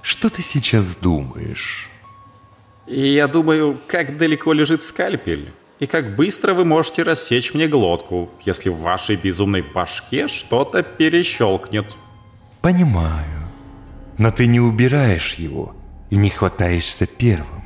что 0.01 0.31
ты 0.31 0.41
сейчас 0.43 0.97
думаешь? 0.97 1.91
И 2.87 3.13
я 3.13 3.29
думаю, 3.29 3.79
как 3.87 4.17
далеко 4.17 4.53
лежит 4.53 4.83
скальпель, 4.83 5.53
и 5.79 5.87
как 5.87 6.17
быстро 6.17 6.55
вы 6.55 6.65
можете 6.65 7.03
рассечь 7.03 7.55
мне 7.55 7.69
глотку, 7.69 8.31
если 8.45 8.71
в 8.71 8.79
вашей 8.79 9.17
безумной 9.17 9.63
башке 9.63 10.29
что-то 10.29 10.83
перещелкнет. 10.83 11.97
Понимаю. 12.61 13.51
Но 14.17 14.31
ты 14.31 14.47
не 14.47 14.61
убираешь 14.61 15.35
его 15.35 15.75
и 16.11 16.17
не 16.17 16.31
хватаешься 16.31 17.07
первым. 17.07 17.62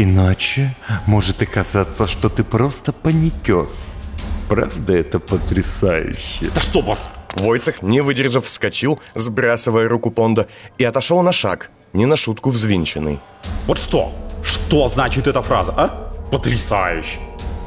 Иначе 0.00 0.76
может 1.06 1.42
оказаться, 1.42 2.06
что 2.06 2.28
ты 2.28 2.44
просто 2.44 2.92
паникер. 2.92 3.66
Правда 4.48 4.92
это 4.96 5.18
потрясающе? 5.18 6.52
Да 6.54 6.60
что 6.60 6.82
вас? 6.82 7.10
Войцех, 7.34 7.82
не 7.82 8.00
выдержав, 8.00 8.44
вскочил, 8.44 9.00
сбрасывая 9.16 9.88
руку 9.88 10.12
Понда, 10.12 10.46
и 10.78 10.84
отошел 10.84 11.20
на 11.22 11.32
шаг, 11.32 11.72
не 11.92 12.06
на 12.06 12.14
шутку 12.14 12.50
взвинченный. 12.50 13.18
Вот 13.66 13.78
что? 13.78 14.12
Что 14.44 14.86
значит 14.86 15.26
эта 15.26 15.42
фраза, 15.42 15.74
а? 15.76 16.12
Потрясающе. 16.30 17.18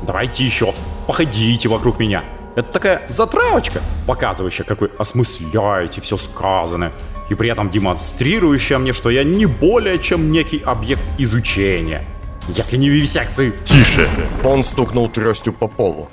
Давайте 0.08 0.46
еще, 0.46 0.74
походите 1.08 1.68
вокруг 1.68 2.00
меня. 2.00 2.24
Это 2.56 2.72
такая 2.72 3.02
затравочка, 3.10 3.82
показывающая, 4.08 4.63
как 4.63 4.80
вы 4.80 4.89
осмысляете 4.98 6.00
все 6.00 6.15
сказанное, 6.15 6.94
и 7.30 7.36
при 7.36 7.50
этом 7.50 7.70
демонстрирующая 7.70 8.78
мне, 8.78 8.94
что 8.94 9.10
я 9.10 9.26
не 9.26 9.48
более 9.48 10.00
чем 10.00 10.32
некий 10.32 10.60
объект 10.60 11.04
изучения. 11.17 12.06
Если 12.47 12.77
не 12.77 12.89
вивисекции... 12.89 13.54
Тише! 13.63 14.10
Он 14.43 14.63
стукнул 14.63 15.10
тростью 15.10 15.54
по 15.54 15.67
полу. 15.67 16.10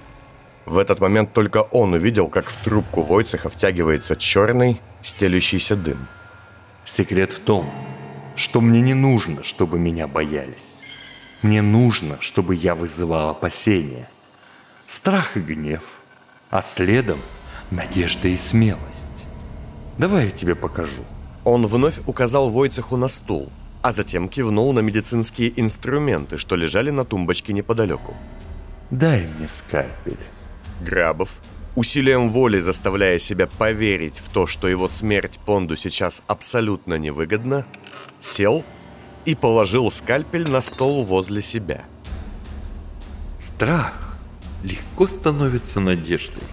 В 0.67 0.79
этот 0.79 1.01
момент 1.01 1.33
только 1.33 1.63
он 1.63 1.95
увидел, 1.95 2.29
как 2.29 2.47
в 2.47 2.57
трубку 2.63 3.03
Войцеха 3.03 3.49
втягивается 3.49 4.17
черный, 4.17 4.81
стелющийся 5.01 5.77
дым. 5.77 6.07
Секрет 6.85 7.33
в 7.33 7.41
том, 7.41 7.73
что 8.37 8.61
мне 8.61 8.81
не 8.81 8.95
нужно, 8.95 9.43
чтобы 9.43 9.79
меня 9.79 10.07
боялись. 10.07 10.81
Мне 11.43 11.63
нужно, 11.63 12.21
чтобы 12.21 12.55
я 12.55 12.75
вызывал 12.75 13.31
опасения. 13.31 14.11
Страх 14.87 15.37
и 15.37 15.41
гнев. 15.41 15.83
А 16.51 16.63
следом 16.63 17.21
надежда 17.71 18.29
и 18.29 18.37
смелость. 18.37 19.27
Давай 19.99 20.27
я 20.27 20.31
тебе 20.31 20.55
покажу. 20.55 21.05
Он 21.45 21.67
вновь 21.67 22.01
указал 22.07 22.51
Войцеху 22.51 22.97
на 22.97 23.09
стул, 23.09 23.51
а 23.89 23.93
затем 23.93 24.29
кивнул 24.29 24.75
на 24.75 24.81
медицинские 24.81 25.59
инструменты, 25.59 26.37
что 26.37 26.57
лежали 26.57 26.91
на 26.91 27.07
тумбочке 27.07 27.55
неподалеку. 27.55 28.15
Дай 28.91 29.27
мне 29.27 29.49
скальпель. 29.49 30.19
Грабов, 30.83 31.39
усилием 31.75 32.29
воли 32.29 32.59
заставляя 32.59 33.19
себя 33.19 33.47
поверить 33.47 34.19
в 34.19 34.29
то, 34.29 34.47
что 34.47 34.69
его 34.69 34.89
смерть 34.89 35.41
Понду 35.47 35.75
сейчас 35.75 36.23
абсолютно 36.27 36.99
невыгодна, 36.99 37.65
сел 38.21 38.63
и 39.25 39.35
положил 39.35 39.91
скальпель 39.91 40.51
на 40.51 40.61
стол 40.61 41.03
возле 41.05 41.41
себя. 41.41 41.83
Страх 43.41 44.19
легко 44.63 45.07
становится 45.07 45.81
надеждой. 45.81 46.45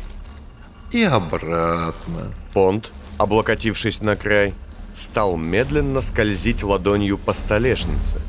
И 0.93 1.03
обратно. 1.03 2.33
Понд, 2.53 2.93
облокотившись 3.17 3.99
на 3.99 4.15
край, 4.15 4.53
стал 4.95 5.35
медленно 5.35 6.01
скользить 6.01 6.63
ладонью 6.63 7.17
по 7.17 7.33
столешнице, 7.33 8.21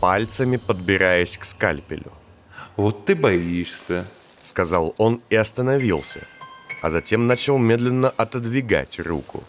пальцами 0.00 0.58
подбираясь 0.58 1.38
к 1.38 1.44
скальпелю. 1.44 2.12
Вот 2.76 3.06
ты 3.06 3.14
боишься. 3.14 4.06
Сказал 4.42 4.94
он 4.98 5.22
и 5.30 5.36
остановился, 5.36 6.20
а 6.82 6.90
затем 6.90 7.26
начал 7.26 7.56
медленно 7.56 8.10
отодвигать 8.10 9.00
руку. 9.00 9.42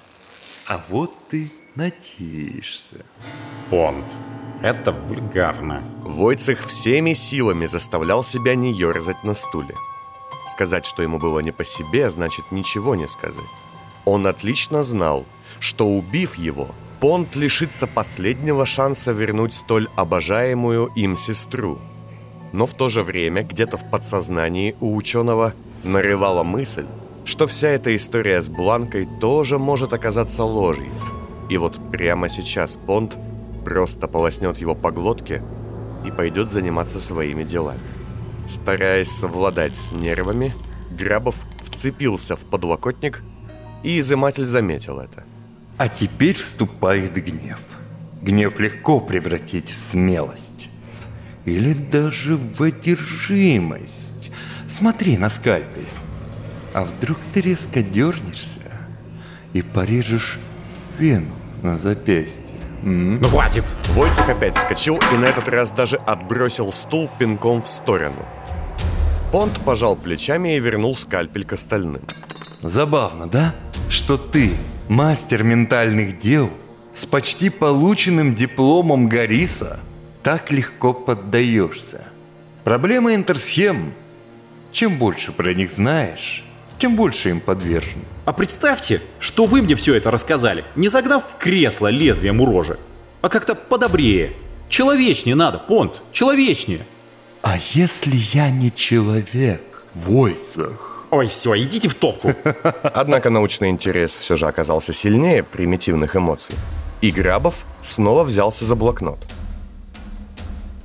А 0.68 0.82
вот 0.90 1.14
ты 1.30 1.52
надеешься. 1.76 3.04
Понт. 3.70 4.14
Это 4.62 4.94
вульгарно. 4.94 5.84
Войцех 6.04 6.62
всеми 6.62 7.12
силами 7.12 7.66
заставлял 7.66 8.24
себя 8.24 8.56
не 8.56 8.72
ерзать 8.72 9.22
на 9.26 9.34
стуле. 9.34 9.76
Сказать, 10.48 10.86
что 10.86 11.04
ему 11.04 11.20
было 11.20 11.40
не 11.40 11.52
по 11.52 11.66
себе, 11.66 12.10
значит 12.10 12.52
ничего 12.52 12.96
не 12.96 13.08
сказать. 13.08 13.44
Он 14.06 14.28
отлично 14.28 14.84
знал, 14.84 15.26
что 15.60 15.88
убив 15.88 16.36
его, 16.36 16.70
Понт 17.00 17.36
лишится 17.36 17.88
последнего 17.88 18.66
шанса 18.66 19.12
вернуть 19.12 19.54
столь 19.54 19.88
обожаемую 19.96 20.90
им 20.96 21.18
сестру. 21.18 21.78
Но 22.54 22.66
в 22.66 22.74
то 22.74 22.90
же 22.90 23.04
время 23.04 23.44
где-то 23.44 23.78
в 23.78 23.90
подсознании 23.90 24.76
у 24.80 24.96
ученого 24.96 25.54
нарывала 25.84 26.44
мысль, 26.44 26.86
что 27.26 27.48
вся 27.48 27.70
эта 27.70 27.96
история 27.96 28.42
с 28.42 28.50
Бланкой 28.50 29.08
тоже 29.20 29.60
может 29.60 29.94
оказаться 29.94 30.44
ложью. 30.44 30.90
И 31.50 31.58
вот 31.58 31.80
прямо 31.92 32.30
сейчас 32.30 32.78
Понт 32.78 33.18
просто 33.64 34.08
полоснет 34.08 34.58
его 34.58 34.74
по 34.74 34.92
глотке 34.92 35.44
и 36.06 36.12
пойдет 36.12 36.52
заниматься 36.52 37.00
своими 37.00 37.44
делами. 37.44 37.80
Стараясь 38.48 39.12
совладать 39.12 39.76
с 39.76 39.92
нервами, 39.92 40.56
Грабов 40.92 41.36
вцепился 41.58 42.36
в 42.36 42.46
подлокотник, 42.46 43.22
и 43.84 44.00
изыматель 44.00 44.46
заметил 44.46 45.00
это. 45.00 45.24
А 45.78 45.90
теперь 45.90 46.36
вступает 46.36 47.14
гнев. 47.14 47.60
Гнев 48.22 48.60
легко 48.60 49.02
превратить 49.02 49.70
в 49.70 49.76
смелость. 49.76 50.70
Или 51.44 51.74
даже 51.74 52.38
в 52.38 52.64
одержимость. 52.64 54.32
Смотри 54.68 55.18
на 55.18 55.30
скальпель. 55.30 55.86
А 56.74 56.86
вдруг 56.86 57.18
ты 57.34 57.42
резко 57.42 57.82
дернешься 57.82 58.62
и 59.54 59.62
порежешь 59.62 60.40
вену 60.98 61.34
на 61.62 61.78
запястье? 61.78 62.56
М? 62.84 63.20
Ну 63.22 63.28
хватит! 63.30 63.66
Войцех 63.90 64.28
опять 64.30 64.56
вскочил 64.56 65.00
и 65.14 65.18
на 65.18 65.26
этот 65.26 65.48
раз 65.48 65.72
даже 65.72 65.98
отбросил 65.98 66.72
стул 66.72 67.10
пинком 67.20 67.62
в 67.62 67.68
сторону. 67.68 68.26
Понт 69.32 69.60
пожал 69.66 69.96
плечами 69.96 70.56
и 70.56 70.60
вернул 70.60 70.96
скальпель 70.96 71.46
к 71.46 71.54
остальным. 71.54 72.02
Забавно, 72.62 73.28
да? 73.28 73.54
Что 73.90 74.18
ты, 74.18 74.54
мастер 74.88 75.44
ментальных 75.44 76.18
дел, 76.18 76.50
с 76.94 77.06
почти 77.06 77.50
полученным 77.50 78.36
дипломом 78.36 79.10
Гариса, 79.10 79.80
так 80.24 80.52
легко 80.52 80.94
поддаешься. 80.94 82.04
Проблема 82.64 83.14
интерсхем. 83.14 83.94
Чем 84.72 84.98
больше 84.98 85.32
про 85.32 85.54
них 85.54 85.72
знаешь, 85.72 86.44
тем 86.78 86.96
больше 86.96 87.30
им 87.30 87.40
подвержен. 87.40 88.02
А 88.26 88.34
представьте, 88.34 89.02
что 89.20 89.46
вы 89.46 89.62
мне 89.62 89.76
все 89.76 89.96
это 89.96 90.12
рассказали, 90.12 90.66
не 90.76 90.88
загнав 90.88 91.24
в 91.32 91.38
кресло 91.38 91.88
лезвием 91.88 92.42
у 92.42 92.46
рожи. 92.46 92.80
а 93.22 93.30
как-то 93.30 93.56
подобрее. 93.56 94.34
Человечнее 94.70 95.36
надо, 95.36 95.58
Понт, 95.58 96.02
человечнее. 96.12 96.86
А 97.42 97.58
если 97.74 98.16
я 98.34 98.50
не 98.50 98.72
человек, 98.72 99.84
Войцах? 99.94 100.95
Ой, 101.16 101.28
все, 101.28 101.58
идите 101.64 101.88
в 101.88 101.96
топку. 101.96 102.34
Однако 102.84 103.30
научный 103.30 103.70
интерес 103.70 104.18
все 104.18 104.36
же 104.36 104.48
оказался 104.48 104.92
сильнее 104.92 105.44
примитивных 105.44 106.18
эмоций. 106.18 106.56
И 107.00 107.10
Грабов 107.10 107.64
снова 107.80 108.26
взялся 108.26 108.66
за 108.66 108.76
блокнот. 108.76 109.20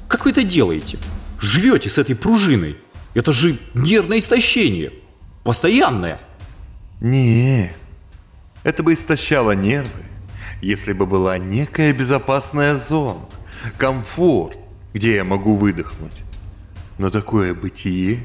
Как 0.06 0.24
вы 0.24 0.30
это 0.30 0.44
делаете? 0.44 0.98
Живете 1.40 1.90
с 1.90 1.98
этой 1.98 2.14
пружиной? 2.14 2.76
Это 3.14 3.32
же 3.32 3.58
нервное 3.74 4.20
истощение. 4.20 4.92
Постоянное. 5.42 6.20
Не, 7.00 7.72
это 8.62 8.84
бы 8.84 8.94
истощало 8.94 9.50
нервы, 9.56 10.04
если 10.62 10.92
бы 10.92 11.06
была 11.06 11.38
некая 11.38 11.92
безопасная 11.92 12.76
зона, 12.76 13.26
комфорт, 13.78 14.58
где 14.94 15.16
я 15.16 15.24
могу 15.24 15.56
выдохнуть. 15.56 16.22
Но 16.98 17.10
такое 17.10 17.52
бытие 17.52 18.22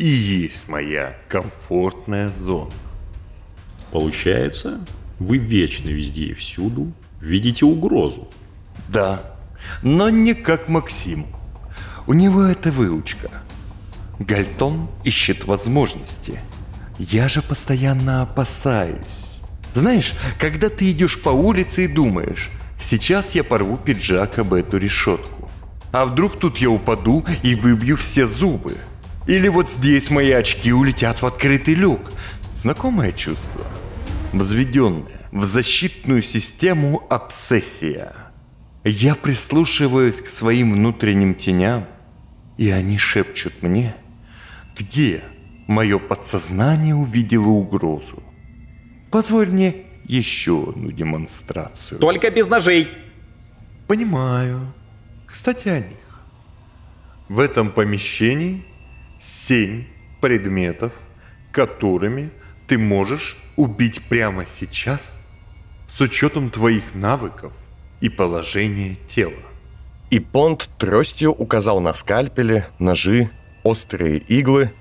и 0.00 0.06
есть 0.06 0.66
моя 0.66 1.14
комфортная 1.28 2.28
зона. 2.28 2.72
Получается, 3.92 4.80
вы 5.18 5.36
вечно 5.36 5.90
везде 5.90 6.28
и 6.28 6.34
всюду 6.34 6.90
видите 7.20 7.66
угрозу. 7.66 8.26
Да, 8.88 9.20
но 9.82 10.08
не 10.08 10.32
как 10.32 10.70
Максим. 10.70 11.26
У 12.06 12.14
него 12.14 12.44
это 12.44 12.72
выучка. 12.72 13.30
Гальтон 14.18 14.88
ищет 15.04 15.44
возможности. 15.44 16.40
Я 16.98 17.28
же 17.28 17.42
постоянно 17.42 18.22
опасаюсь. 18.22 19.42
Знаешь, 19.74 20.14
когда 20.38 20.70
ты 20.70 20.90
идешь 20.92 21.20
по 21.20 21.28
улице 21.28 21.84
и 21.84 21.88
думаешь, 21.88 22.50
сейчас 22.80 23.34
я 23.34 23.44
порву 23.44 23.76
пиджак 23.76 24.38
об 24.38 24.54
эту 24.54 24.78
решетку. 24.78 25.50
А 25.92 26.06
вдруг 26.06 26.38
тут 26.38 26.56
я 26.56 26.70
упаду 26.70 27.22
и 27.42 27.54
выбью 27.54 27.98
все 27.98 28.26
зубы? 28.26 28.78
Или 29.30 29.46
вот 29.46 29.68
здесь 29.68 30.10
мои 30.10 30.32
очки 30.32 30.72
улетят 30.72 31.22
в 31.22 31.26
открытый 31.26 31.74
люк. 31.74 32.00
Знакомое 32.52 33.12
чувство? 33.12 33.64
Возведенное 34.32 35.28
в 35.30 35.44
защитную 35.44 36.20
систему 36.20 37.06
обсессия. 37.08 38.12
Я 38.82 39.14
прислушиваюсь 39.14 40.20
к 40.20 40.26
своим 40.26 40.72
внутренним 40.72 41.36
теням, 41.36 41.86
и 42.58 42.70
они 42.70 42.98
шепчут 42.98 43.62
мне, 43.62 43.94
где 44.76 45.22
мое 45.68 46.00
подсознание 46.00 46.96
увидело 46.96 47.50
угрозу. 47.50 48.24
Позволь 49.12 49.46
мне 49.46 49.76
еще 50.06 50.70
одну 50.70 50.90
демонстрацию. 50.90 52.00
Только 52.00 52.32
без 52.32 52.48
ножей. 52.48 52.88
Понимаю. 53.86 54.74
Кстати, 55.24 55.68
о 55.68 55.78
них. 55.78 56.24
В 57.28 57.38
этом 57.38 57.70
помещении 57.70 58.64
семь 59.20 59.84
предметов, 60.20 60.92
которыми 61.52 62.30
ты 62.66 62.78
можешь 62.78 63.36
убить 63.56 64.02
прямо 64.08 64.46
сейчас 64.46 65.26
с 65.86 66.00
учетом 66.00 66.50
твоих 66.50 66.94
навыков 66.94 67.54
и 68.00 68.08
положения 68.08 68.96
тела. 69.06 69.42
И 70.10 70.18
Понт 70.18 70.68
тростью 70.78 71.30
указал 71.30 71.80
на 71.80 71.94
скальпели, 71.94 72.66
ножи, 72.78 73.30
острые 73.62 74.18
иглы 74.18 74.72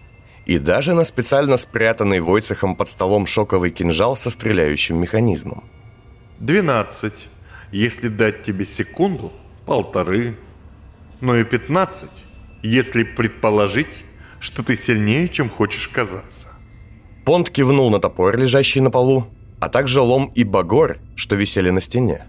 и 0.46 0.58
даже 0.58 0.94
на 0.94 1.04
специально 1.04 1.58
спрятанный 1.58 2.20
Войцехом 2.20 2.76
под 2.76 2.88
столом 2.88 3.28
шоковый 3.28 3.72
кинжал 3.72 4.16
со 4.16 4.30
стреляющим 4.30 4.98
механизмом. 4.98 5.64
12. 6.40 7.28
Если 7.72 8.08
дать 8.08 8.44
тебе 8.44 8.66
секунду, 8.66 9.32
полторы. 9.66 10.38
Но 11.22 11.36
и 11.36 11.44
15, 11.44 12.10
если 12.64 13.04
предположить, 13.04 14.06
что 14.40 14.64
ты 14.64 14.76
сильнее, 14.76 15.28
чем 15.30 15.50
хочешь 15.50 15.88
казаться. 15.88 16.48
Понт 17.26 17.50
кивнул 17.50 17.90
на 17.92 18.00
топор, 18.00 18.38
лежащий 18.38 18.82
на 18.82 18.90
полу, 18.90 19.28
а 19.60 19.70
также 19.70 20.02
лом 20.02 20.32
и 20.36 20.44
багор, 20.44 21.00
что 21.16 21.36
висели 21.36 21.70
на 21.70 21.82
стене. 21.82 22.26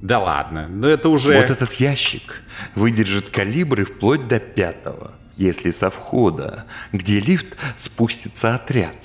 Да 0.00 0.18
ладно, 0.18 0.66
но 0.68 0.88
это 0.88 1.08
уже... 1.08 1.36
Вот 1.36 1.50
этот 1.50 1.74
ящик 1.74 2.42
выдержит 2.74 3.28
калибры 3.28 3.84
вплоть 3.84 4.28
до 4.28 4.40
пятого, 4.40 5.12
если 5.36 5.70
со 5.70 5.90
входа, 5.90 6.64
где 6.92 7.20
лифт, 7.20 7.56
спустится 7.76 8.54
отряд. 8.54 8.96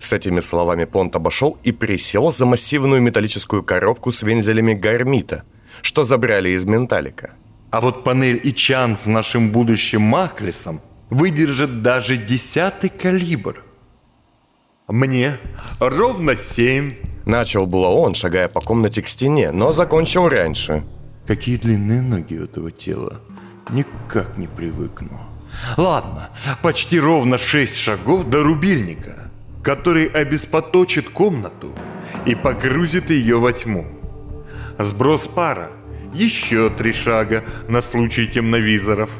С 0.00 0.12
этими 0.12 0.40
словами 0.40 0.86
Понт 0.86 1.14
обошел 1.14 1.58
и 1.62 1.72
присел 1.72 2.32
за 2.32 2.46
массивную 2.46 3.00
металлическую 3.00 3.62
коробку 3.62 4.10
с 4.10 4.22
вензелями 4.22 4.74
гармита, 4.74 5.44
что 5.82 6.04
забрали 6.04 6.50
из 6.50 6.64
менталика. 6.64 7.34
А 7.70 7.80
вот 7.80 8.02
панель 8.02 8.40
и 8.42 8.52
чан 8.52 8.96
с 8.96 9.06
нашим 9.06 9.52
будущим 9.52 10.02
Маклисом 10.02 10.80
выдержит 11.10 11.82
даже 11.82 12.16
десятый 12.16 12.90
калибр. 12.90 13.64
Мне 14.88 15.38
ровно 15.78 16.34
семь. 16.36 16.92
Начал 17.26 17.66
было 17.66 17.88
он, 17.88 18.14
шагая 18.14 18.48
по 18.48 18.60
комнате 18.60 19.02
к 19.02 19.06
стене, 19.06 19.52
но 19.52 19.72
закончил 19.72 20.28
раньше. 20.28 20.84
Какие 21.26 21.58
длинные 21.58 22.00
ноги 22.00 22.34
у 22.34 22.44
этого 22.44 22.70
тела. 22.70 23.20
Никак 23.70 24.36
не 24.36 24.48
привыкну. 24.48 25.20
Ладно, 25.76 26.30
почти 26.62 26.98
ровно 26.98 27.38
шесть 27.38 27.76
шагов 27.76 28.28
до 28.28 28.42
рубильника, 28.42 29.30
который 29.62 30.06
обеспоточит 30.06 31.10
комнату 31.10 31.74
и 32.24 32.34
погрузит 32.34 33.10
ее 33.10 33.38
во 33.38 33.52
тьму. 33.52 33.86
Сброс 34.78 35.28
пара. 35.28 35.70
Еще 36.14 36.70
три 36.70 36.92
шага 36.92 37.44
на 37.68 37.80
случай 37.80 38.26
темновизоров. 38.26 39.10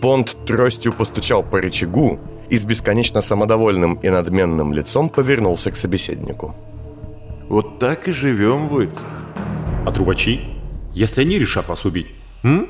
Понт 0.00 0.36
тростью 0.46 0.92
постучал 0.92 1.42
по 1.42 1.60
рычагу 1.60 2.20
и 2.50 2.56
с 2.56 2.64
бесконечно 2.64 3.20
самодовольным 3.20 3.94
и 3.94 4.10
надменным 4.10 4.72
лицом 4.72 5.08
повернулся 5.08 5.70
к 5.70 5.76
собеседнику. 5.76 6.54
Вот 7.48 7.78
так 7.78 8.08
и 8.08 8.12
живем 8.12 8.68
в 8.68 8.80
Ицах. 8.80 9.26
А 9.86 9.92
трубачи? 9.92 10.40
Если 10.92 11.22
они 11.22 11.38
решат 11.38 11.68
вас 11.68 11.84
убить? 11.84 12.08
М? 12.42 12.68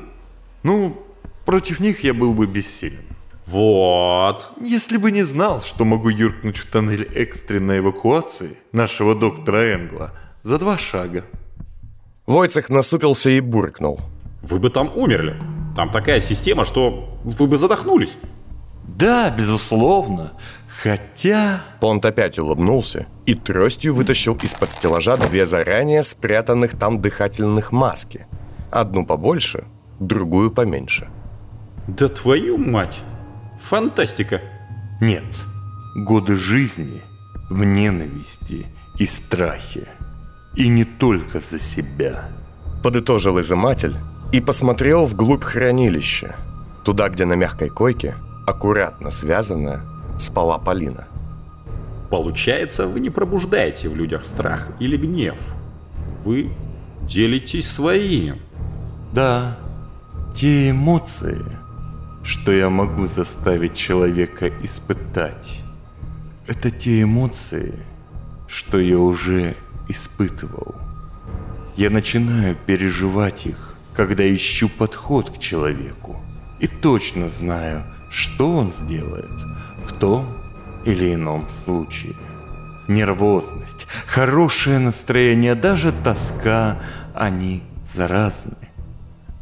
Ну, 0.63 0.97
против 1.45 1.79
них 1.79 2.03
я 2.03 2.13
был 2.13 2.33
бы 2.33 2.45
бессилен. 2.45 3.05
Вот. 3.45 4.51
Если 4.61 4.97
бы 4.97 5.11
не 5.11 5.23
знал, 5.23 5.61
что 5.61 5.85
могу 5.85 6.09
юркнуть 6.09 6.57
в 6.57 6.65
тоннель 6.65 7.03
экстренной 7.15 7.79
эвакуации 7.79 8.57
нашего 8.73 9.15
доктора 9.15 9.73
Энгла 9.73 10.11
за 10.43 10.59
два 10.59 10.77
шага. 10.77 11.23
Войцех 12.25 12.69
насупился 12.69 13.29
и 13.29 13.39
буркнул. 13.39 14.01
Вы 14.41 14.59
бы 14.59 14.69
там 14.69 14.91
умерли. 14.95 15.41
Там 15.77 15.91
такая 15.91 16.19
система, 16.19 16.65
что 16.65 17.19
вы 17.23 17.45
бы 17.45 17.55
задохнулись. 17.59 18.17
Да, 18.87 19.29
безусловно. 19.29 20.31
Хотя... 20.81 21.61
Понт 21.79 22.03
опять 22.03 22.39
улыбнулся 22.39 23.05
и 23.27 23.35
тростью 23.35 23.93
вытащил 23.93 24.35
из-под 24.41 24.71
стеллажа 24.71 25.17
две 25.17 25.45
заранее 25.45 26.01
спрятанных 26.01 26.79
там 26.79 26.99
дыхательных 26.99 27.71
маски. 27.71 28.25
Одну 28.71 29.05
побольше, 29.05 29.65
другую 29.99 30.49
поменьше. 30.49 31.09
Да 31.87 32.07
твою 32.07 32.57
мать. 32.57 32.97
Фантастика. 33.61 34.41
Нет. 34.99 35.37
Годы 35.95 36.37
жизни 36.37 37.03
в 37.51 37.63
ненависти 37.63 38.65
и 38.97 39.05
страхе. 39.05 39.87
И 40.55 40.69
не 40.69 40.85
только 40.85 41.39
за 41.39 41.59
себя. 41.59 42.29
Подытожил 42.81 43.39
изыматель 43.39 43.95
и 44.31 44.41
посмотрел 44.41 45.05
вглубь 45.05 45.43
хранилища. 45.43 46.35
Туда, 46.83 47.09
где 47.09 47.25
на 47.25 47.33
мягкой 47.33 47.69
койке, 47.69 48.15
аккуратно 48.45 49.11
связанная, 49.11 49.81
спала 50.19 50.57
Полина. 50.57 51.07
Получается, 52.09 52.87
вы 52.87 52.99
не 52.99 53.09
пробуждаете 53.09 53.89
в 53.89 53.95
людях 53.95 54.23
страх 54.23 54.69
или 54.79 54.95
гнев. 54.95 55.37
Вы 56.23 56.51
делитесь 57.01 57.69
своим. 57.69 58.39
Да, 59.13 59.57
те 60.33 60.71
эмоции, 60.71 61.43
что 62.23 62.51
я 62.51 62.69
могу 62.69 63.05
заставить 63.05 63.75
человека 63.75 64.49
испытать, 64.61 65.61
это 66.47 66.71
те 66.71 67.01
эмоции, 67.01 67.73
что 68.47 68.79
я 68.79 68.99
уже 68.99 69.55
испытывал. 69.89 70.75
Я 71.75 71.89
начинаю 71.89 72.55
переживать 72.65 73.47
их, 73.47 73.66
когда 73.97 74.31
ищу 74.31 74.69
подход 74.69 75.31
к 75.31 75.39
человеку. 75.39 76.21
И 76.59 76.67
точно 76.67 77.27
знаю, 77.27 77.83
что 78.11 78.55
он 78.55 78.71
сделает 78.71 79.41
в 79.83 79.91
том 79.91 80.37
или 80.85 81.15
ином 81.15 81.49
случае. 81.49 82.13
Нервозность, 82.87 83.87
хорошее 84.05 84.77
настроение, 84.77 85.55
даже 85.55 85.91
тоска, 85.91 86.79
они 87.15 87.63
заразны. 87.91 88.69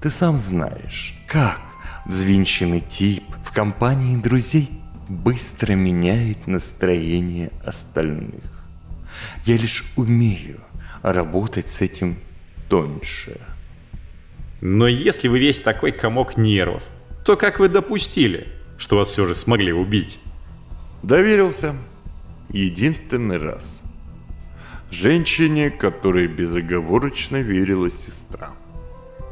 Ты 0.01 0.09
сам 0.09 0.37
знаешь, 0.37 1.13
как 1.27 1.59
взвинченный 2.05 2.79
тип 2.79 3.23
в 3.43 3.53
компании 3.53 4.15
друзей 4.15 4.69
быстро 5.09 5.73
меняет 5.73 6.47
настроение 6.47 7.51
остальных. 7.65 8.63
Я 9.43 9.57
лишь 9.57 9.83
умею 9.97 10.61
работать 11.03 11.67
с 11.67 11.81
этим 11.81 12.17
тоньше. 12.69 13.37
Но 14.61 14.87
если 14.87 15.27
вы 15.27 15.39
весь 15.39 15.61
такой 15.61 15.91
комок 15.91 16.37
нервов, 16.37 16.83
то 17.25 17.35
как 17.35 17.59
вы 17.59 17.69
допустили, 17.69 18.47
что 18.77 18.97
вас 18.97 19.09
все 19.09 19.25
же 19.25 19.33
смогли 19.33 19.73
убить? 19.73 20.19
Доверился. 21.03 21.75
Единственный 22.49 23.37
раз. 23.37 23.81
Женщине, 24.91 25.69
которой 25.69 26.27
безоговорочно 26.27 27.37
верила 27.37 27.89
сестра. 27.89 28.51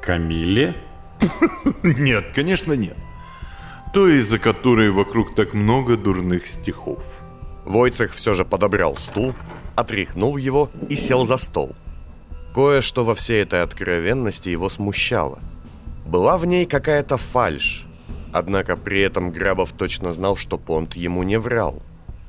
Камиле? 0.01 0.75
Нет, 1.83 2.31
конечно 2.33 2.73
нет. 2.73 2.97
Той, 3.93 4.17
из-за 4.17 4.39
которой 4.39 4.91
вокруг 4.91 5.36
так 5.36 5.53
много 5.53 5.95
дурных 5.95 6.47
стихов. 6.47 7.03
Войцех 7.63 8.12
все 8.12 8.33
же 8.33 8.43
подобрал 8.43 8.97
стул, 8.97 9.33
отряхнул 9.75 10.36
его 10.36 10.69
и 10.89 10.95
сел 10.95 11.25
за 11.25 11.38
стол. 11.38 11.75
Кое-что 12.53 13.03
во 13.03 13.15
всей 13.15 13.41
этой 13.41 13.63
откровенности 13.63 14.49
его 14.49 14.69
смущало. 14.69 15.39
Была 16.05 16.37
в 16.37 16.45
ней 16.45 16.65
какая-то 16.65 17.17
фальшь, 17.17 17.85
однако 18.31 18.77
при 18.77 19.01
этом 19.01 19.31
Грабов 19.31 19.71
точно 19.71 20.13
знал, 20.13 20.37
что 20.37 20.57
Понт 20.57 20.95
ему 20.95 21.23
не 21.23 21.39
врал. 21.39 21.81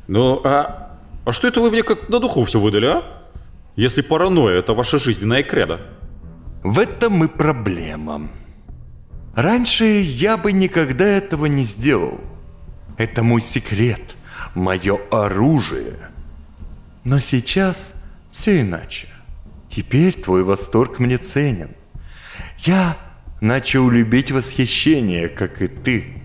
Ну, 0.06 0.40
а... 0.44 0.98
А 1.24 1.32
что 1.32 1.48
это 1.48 1.60
вы 1.60 1.70
мне 1.70 1.82
как 1.82 2.08
на 2.08 2.20
духу 2.20 2.44
все 2.44 2.60
выдали, 2.60 2.87
а? 2.87 3.02
Если 3.76 4.02
паранойя– 4.02 4.58
это 4.60 4.72
ваша 4.74 4.98
жизненная 4.98 5.42
кредо. 5.42 5.80
В 6.62 6.78
этом 6.78 7.24
и 7.24 7.28
проблема. 7.28 8.28
Раньше 9.34 9.84
я 9.84 10.37
бы 10.37 10.52
никогда 10.52 11.04
этого 11.04 11.46
не 11.46 11.64
сделал. 11.64 12.20
Это 12.96 13.22
мой 13.22 13.40
секрет, 13.40 14.16
мое 14.54 14.98
оружие. 15.10 16.10
Но 17.02 17.18
сейчас 17.18 17.96
все 18.30 18.60
иначе. 18.60 19.08
Теперь 19.68 20.14
твой 20.14 20.44
восторг 20.44 20.98
мне 20.98 21.18
ценен. 21.18 21.70
Я 22.59 22.96
начал 23.40 23.88
любить 23.90 24.31
восхищение, 24.31 25.29
как 25.29 25.62
и 25.62 25.66
ты. 25.66 26.22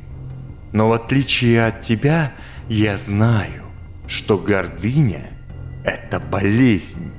Но 0.71 0.89
в 0.89 0.93
отличие 0.93 1.65
от 1.65 1.81
тебя, 1.81 2.33
я 2.67 2.97
знаю, 2.97 3.63
что 4.07 4.37
гордыня– 4.37 5.29
это 5.83 6.19
болезнь. 6.19 7.11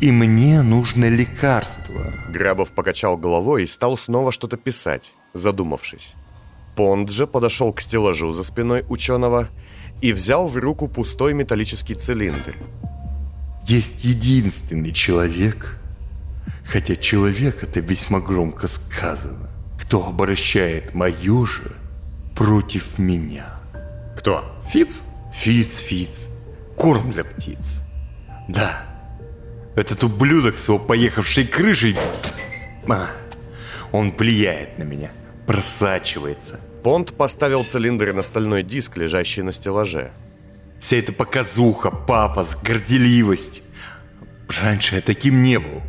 И 0.00 0.10
мне 0.10 0.62
нужно 0.62 1.08
лекарство. 1.08 2.12
Грабов 2.28 2.72
покачал 2.72 3.16
головой 3.16 3.62
и 3.62 3.66
стал 3.66 3.96
снова 3.96 4.32
что-то 4.32 4.56
писать, 4.56 5.14
задумавшись. 5.32 6.14
Понд 6.76 7.10
же 7.10 7.26
подошел 7.26 7.72
к 7.72 7.80
стеллажу 7.80 8.32
за 8.32 8.42
спиной 8.42 8.84
ученого 8.88 9.48
и 10.02 10.12
взял 10.12 10.48
в 10.48 10.56
руку 10.56 10.88
пустой 10.88 11.32
металлический 11.32 11.94
цилиндр. 11.94 12.54
Есть 13.66 14.04
единственный 14.04 14.92
человек, 14.92 15.78
хотя 16.66 16.96
человек 16.96 17.62
это 17.62 17.80
весьма 17.80 18.20
громко 18.20 18.66
сказано, 18.66 19.48
кто 19.80 20.06
обращает 20.06 20.92
мое 20.92 21.46
же 21.46 21.72
против 22.36 22.98
меня. 22.98 23.58
Кто? 24.18 24.44
Фиц? 24.70 25.02
Фиц, 25.32 25.78
Фиц. 25.78 26.28
Корм 26.76 27.10
для 27.10 27.24
птиц. 27.24 27.82
Да. 28.48 28.84
Этот 29.76 30.04
ублюдок 30.04 30.58
с 30.58 30.68
его 30.68 30.78
поехавшей 30.78 31.46
крышей... 31.46 31.96
А, 32.86 33.10
он 33.92 34.14
влияет 34.14 34.78
на 34.78 34.82
меня, 34.82 35.10
просачивается. 35.46 36.60
Понт 36.82 37.14
поставил 37.14 37.64
цилиндр 37.64 38.12
на 38.12 38.22
стальной 38.22 38.62
диск, 38.62 38.98
лежащий 38.98 39.40
на 39.40 39.52
стеллаже. 39.52 40.12
Вся 40.78 40.96
эта 40.96 41.12
показуха, 41.12 41.90
пафос, 41.90 42.56
горделивость. 42.62 43.62
Раньше 44.48 44.96
я 44.96 45.00
таким 45.00 45.42
не 45.42 45.58
был. 45.58 45.82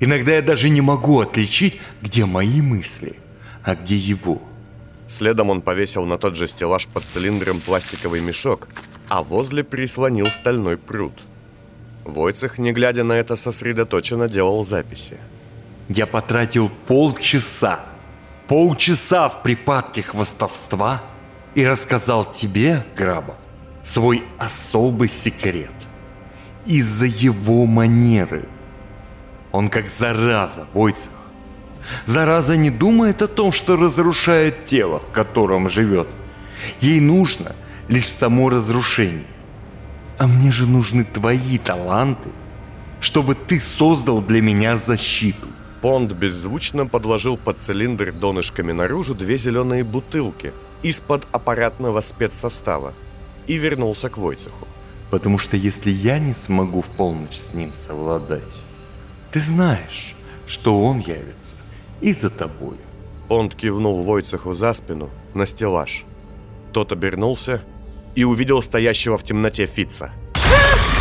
Иногда 0.00 0.32
я 0.32 0.42
даже 0.42 0.68
не 0.68 0.80
могу 0.80 1.20
отличить, 1.20 1.80
где 2.02 2.24
мои 2.24 2.60
мысли, 2.60 3.16
а 3.64 3.74
где 3.74 3.96
его. 3.96 4.40
Следом 5.06 5.50
он 5.50 5.62
повесил 5.62 6.04
на 6.04 6.18
тот 6.18 6.36
же 6.36 6.46
стеллаж 6.46 6.86
под 6.86 7.04
цилиндром 7.04 7.60
пластиковый 7.60 8.20
мешок, 8.20 8.68
а 9.08 9.22
возле 9.22 9.64
прислонил 9.64 10.26
стальной 10.26 10.76
пруд. 10.76 11.14
Войцех, 12.04 12.58
не 12.58 12.72
глядя 12.72 13.04
на 13.04 13.14
это, 13.14 13.34
сосредоточенно 13.34 14.28
делал 14.28 14.64
записи. 14.64 15.18
Я 15.88 16.06
потратил 16.06 16.70
полчаса, 16.86 17.80
полчаса 18.46 19.28
в 19.28 19.42
припадке 19.42 20.02
хвостовства 20.02 21.02
и 21.54 21.66
рассказал 21.66 22.30
тебе, 22.30 22.84
Грабов, 22.94 23.38
свой 23.82 24.24
особый 24.38 25.08
секрет. 25.08 25.72
Из-за 26.66 27.06
его 27.06 27.66
манеры. 27.66 28.48
Он 29.52 29.68
как 29.68 29.88
зараза, 29.88 30.66
Войцех. 30.74 31.12
Зараза 32.04 32.56
не 32.56 32.70
думает 32.70 33.22
о 33.22 33.28
том, 33.28 33.52
что 33.52 33.76
разрушает 33.76 34.64
тело, 34.64 34.98
в 34.98 35.10
котором 35.10 35.68
живет. 35.68 36.08
Ей 36.80 37.00
нужно 37.00 37.56
лишь 37.88 38.08
само 38.08 38.50
разрушение. 38.50 39.26
А 40.18 40.26
мне 40.26 40.50
же 40.50 40.66
нужны 40.66 41.04
твои 41.04 41.58
таланты, 41.58 42.28
чтобы 43.00 43.34
ты 43.34 43.60
создал 43.60 44.20
для 44.20 44.42
меня 44.42 44.76
защиту. 44.76 45.48
Понд 45.80 46.12
беззвучно 46.12 46.86
подложил 46.86 47.36
под 47.36 47.60
цилиндр 47.60 48.12
донышками 48.12 48.72
наружу 48.72 49.14
две 49.14 49.38
зеленые 49.38 49.84
бутылки 49.84 50.52
из-под 50.82 51.26
аппаратного 51.30 52.00
спецсостава 52.00 52.94
и 53.48 53.56
вернулся 53.56 54.08
к 54.08 54.18
Войцеху. 54.18 54.68
Потому 55.10 55.38
что 55.38 55.56
если 55.56 55.90
я 55.90 56.18
не 56.18 56.34
смогу 56.34 56.82
в 56.82 56.86
полночь 56.86 57.38
с 57.38 57.54
ним 57.54 57.72
совладать, 57.74 58.60
ты 59.32 59.40
знаешь, 59.40 60.14
что 60.46 60.84
он 60.84 60.98
явится 60.98 61.56
и 62.00 62.12
за 62.12 62.30
тобой. 62.30 62.76
Понд 63.28 63.54
кивнул 63.54 64.02
Войцеху 64.02 64.54
за 64.54 64.72
спину 64.74 65.10
на 65.34 65.46
стеллаж. 65.46 66.04
Тот 66.72 66.92
обернулся 66.92 67.62
и 68.14 68.24
увидел 68.24 68.62
стоящего 68.62 69.18
в 69.18 69.24
темноте 69.24 69.66
Фица. 69.66 70.12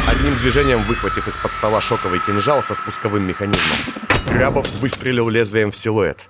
Одним 0.08 0.38
движением 0.38 0.82
выхватив 0.84 1.28
из-под 1.28 1.52
стола 1.52 1.82
шоковый 1.82 2.20
кинжал 2.26 2.64
со 2.64 2.76
спусковым 2.76 3.24
механизмом, 3.24 3.78
Грабов 4.28 4.72
выстрелил 4.80 5.30
лезвием 5.30 5.72
в 5.72 5.76
силуэт. 5.76 6.30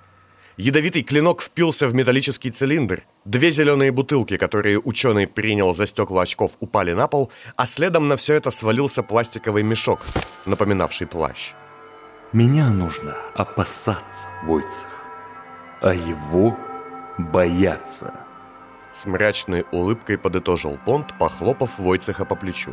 Ядовитый 0.58 1.04
клинок 1.04 1.40
впился 1.40 1.86
в 1.86 1.94
металлический 1.94 2.50
цилиндр. 2.50 3.04
Две 3.24 3.52
зеленые 3.52 3.92
бутылки, 3.92 4.36
которые 4.36 4.80
ученый 4.80 5.28
принял 5.28 5.72
за 5.72 5.86
стекла 5.86 6.22
очков, 6.22 6.56
упали 6.58 6.94
на 6.94 7.06
пол, 7.06 7.30
а 7.54 7.64
следом 7.64 8.08
на 8.08 8.16
все 8.16 8.34
это 8.34 8.50
свалился 8.50 9.04
пластиковый 9.04 9.62
мешок, 9.62 10.00
напоминавший 10.46 11.06
плащ. 11.06 11.52
Меня 12.32 12.70
нужно 12.70 13.16
опасаться, 13.36 14.28
Войцех, 14.46 15.04
а 15.80 15.94
его 15.94 16.58
бояться. 17.18 18.12
С 18.92 19.06
мрачной 19.06 19.64
улыбкой 19.70 20.18
подытожил 20.18 20.76
Понт, 20.84 21.16
похлопав 21.20 21.78
Войцеха 21.78 22.24
по 22.24 22.34
плечу. 22.34 22.72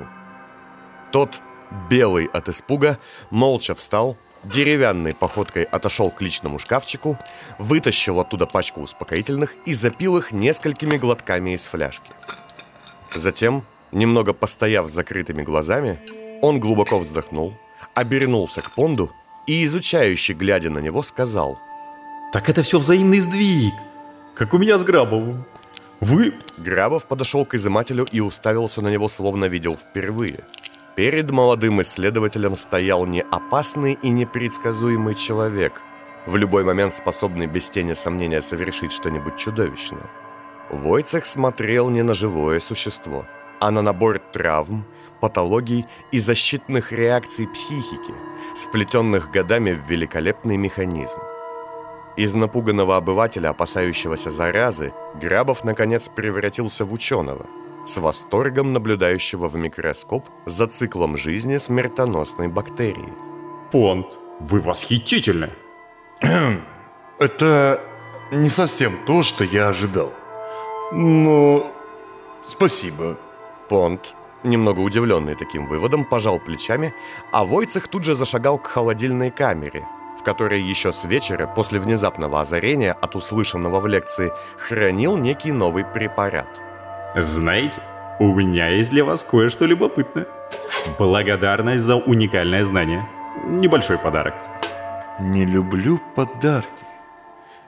Тот, 1.11 1.39
белый 1.87 2.25
от 2.33 2.49
испуга, 2.49 2.97
молча 3.29 3.75
встал, 3.75 4.17
деревянной 4.47 5.13
походкой 5.13 5.63
отошел 5.63 6.12
к 6.12 6.21
личному 6.21 6.60
шкафчику, 6.60 7.17
вытащил 7.58 8.19
оттуда 8.19 8.45
пачку 8.45 8.81
успокоительных 8.81 9.55
и 9.65 9.73
запил 9.73 10.17
их 10.17 10.31
несколькими 10.31 10.97
глотками 10.97 11.51
из 11.51 11.65
фляжки. 11.65 12.12
Затем, 13.13 13.65
немного 13.91 14.34
постояв 14.34 14.88
с 14.88 14.93
закрытыми 14.93 15.43
глазами, 15.43 15.99
он 16.41 16.60
глубоко 16.60 16.99
вздохнул, 16.99 17.53
обернулся 17.93 18.62
к 18.62 18.75
Понду 18.75 19.12
и, 19.47 19.63
изучающе 19.65 20.34
глядя 20.34 20.69
на 20.69 20.79
него, 20.79 21.03
сказал 21.03 21.58
Так 22.34 22.49
это 22.49 22.62
все 22.63 22.79
взаимный 22.79 23.19
сдвиг, 23.19 23.73
как 24.36 24.53
у 24.53 24.58
меня 24.58 24.77
с 24.77 24.84
Грабовым. 24.84 25.45
Вы... 26.01 26.34
Грабов 26.58 27.08
подошел 27.08 27.45
к 27.45 27.55
изымателю 27.55 28.05
и 28.12 28.19
уставился 28.19 28.81
на 28.81 28.89
него, 28.89 29.10
словно 29.10 29.45
видел 29.45 29.77
впервые. 29.77 30.43
Перед 30.95 31.29
молодым 31.29 31.81
исследователем 31.81 32.55
стоял 32.55 33.05
не 33.05 33.21
опасный 33.21 33.97
и 34.01 34.10
непредсказуемый 34.10 35.13
человек, 35.15 35.81
в 36.25 36.38
любой 36.38 36.63
момент 36.63 36.93
способный 36.93 37.47
без 37.47 37.69
тени 37.69 37.91
сомнения 37.91 38.41
совершить 38.41 38.93
что-нибудь 38.93 39.36
чудовищное. 39.36 40.10
Войцех 40.69 41.25
смотрел 41.25 41.89
не 41.89 42.01
на 42.01 42.13
живое 42.13 42.62
существо, 42.62 43.25
а 43.60 43.71
на 43.71 43.81
набор 43.81 44.19
травм, 44.31 44.86
патологий 45.19 45.86
и 46.13 46.19
защитных 46.19 46.93
реакций 46.93 47.47
психики, 47.49 48.13
сплетенных 48.55 49.31
годами 49.31 49.73
в 49.73 49.89
великолепный 49.89 50.55
механизм. 50.55 51.19
Из 52.15 52.34
напуганного 52.34 52.95
обывателя, 52.95 53.49
опасающегося 53.49 54.31
заразы, 54.31 54.93
Грабов 55.21 55.65
наконец 55.65 56.08
превратился 56.08 56.86
в 56.86 56.93
ученого, 56.93 57.45
с 57.85 57.97
восторгом 57.97 58.73
наблюдающего 58.73 59.47
в 59.47 59.55
микроскоп 59.55 60.25
за 60.45 60.67
циклом 60.67 61.17
жизни 61.17 61.57
смертоносной 61.57 62.47
бактерии. 62.47 63.13
Понт, 63.71 64.19
вы 64.39 64.59
восхитительны. 64.59 65.53
Это 67.19 67.81
не 68.31 68.49
совсем 68.49 69.05
то, 69.05 69.23
что 69.23 69.43
я 69.43 69.69
ожидал. 69.69 70.11
Но 70.91 71.71
спасибо. 72.43 73.17
Понт, 73.69 74.15
немного 74.43 74.79
удивленный 74.79 75.35
таким 75.35 75.67
выводом, 75.67 76.05
пожал 76.05 76.39
плечами, 76.39 76.93
а 77.31 77.43
Войцех 77.43 77.87
тут 77.87 78.03
же 78.03 78.15
зашагал 78.15 78.57
к 78.57 78.67
холодильной 78.67 79.31
камере, 79.31 79.87
в 80.19 80.23
который 80.23 80.61
еще 80.61 80.91
с 80.91 81.05
вечера, 81.05 81.47
после 81.47 81.79
внезапного 81.79 82.41
озарения 82.41 82.93
от 82.93 83.15
услышанного 83.15 83.79
в 83.79 83.87
лекции, 83.87 84.31
хранил 84.57 85.17
некий 85.17 85.51
новый 85.51 85.83
препарат. 85.85 86.61
Знаете, 87.17 87.80
у 88.19 88.34
меня 88.34 88.67
есть 88.67 88.91
для 88.91 89.06
вас 89.06 89.23
кое-что 89.23 89.65
любопытное. 89.65 90.28
Благодарность 90.99 91.86
за 91.86 91.95
уникальное 91.95 92.65
знание. 92.65 93.08
Небольшой 93.45 93.97
подарок. 93.97 94.34
Не 95.21 95.45
люблю 95.45 96.01
подарки. 96.15 96.67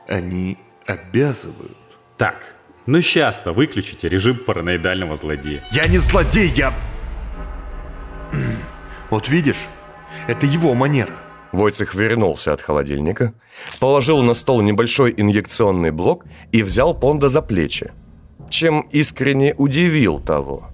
Они 0.06 0.58
обязывают. 0.86 1.78
Так, 2.18 2.56
ну 2.86 3.02
часто 3.02 3.54
выключите 3.54 4.10
режим 4.10 4.36
параноидального 4.36 5.16
злодея. 5.16 5.64
Я 5.72 5.88
не 5.88 5.98
злодей, 5.98 6.52
я... 6.56 6.74
Вот 9.10 9.30
видишь, 9.30 9.70
это 10.28 10.46
его 10.46 10.74
манера. 10.74 11.14
Войцех 11.54 11.96
вернулся 11.96 12.52
от 12.52 12.62
холодильника, 12.62 13.34
положил 13.80 14.22
на 14.22 14.34
стол 14.34 14.62
небольшой 14.62 15.14
инъекционный 15.16 15.92
блок 15.92 16.26
и 16.52 16.62
взял 16.62 16.94
Понда 16.94 17.30
за 17.30 17.42
плечи, 17.42 17.92
чем 18.50 18.82
искренне 18.92 19.54
удивил 19.58 20.20
того. 20.20 20.70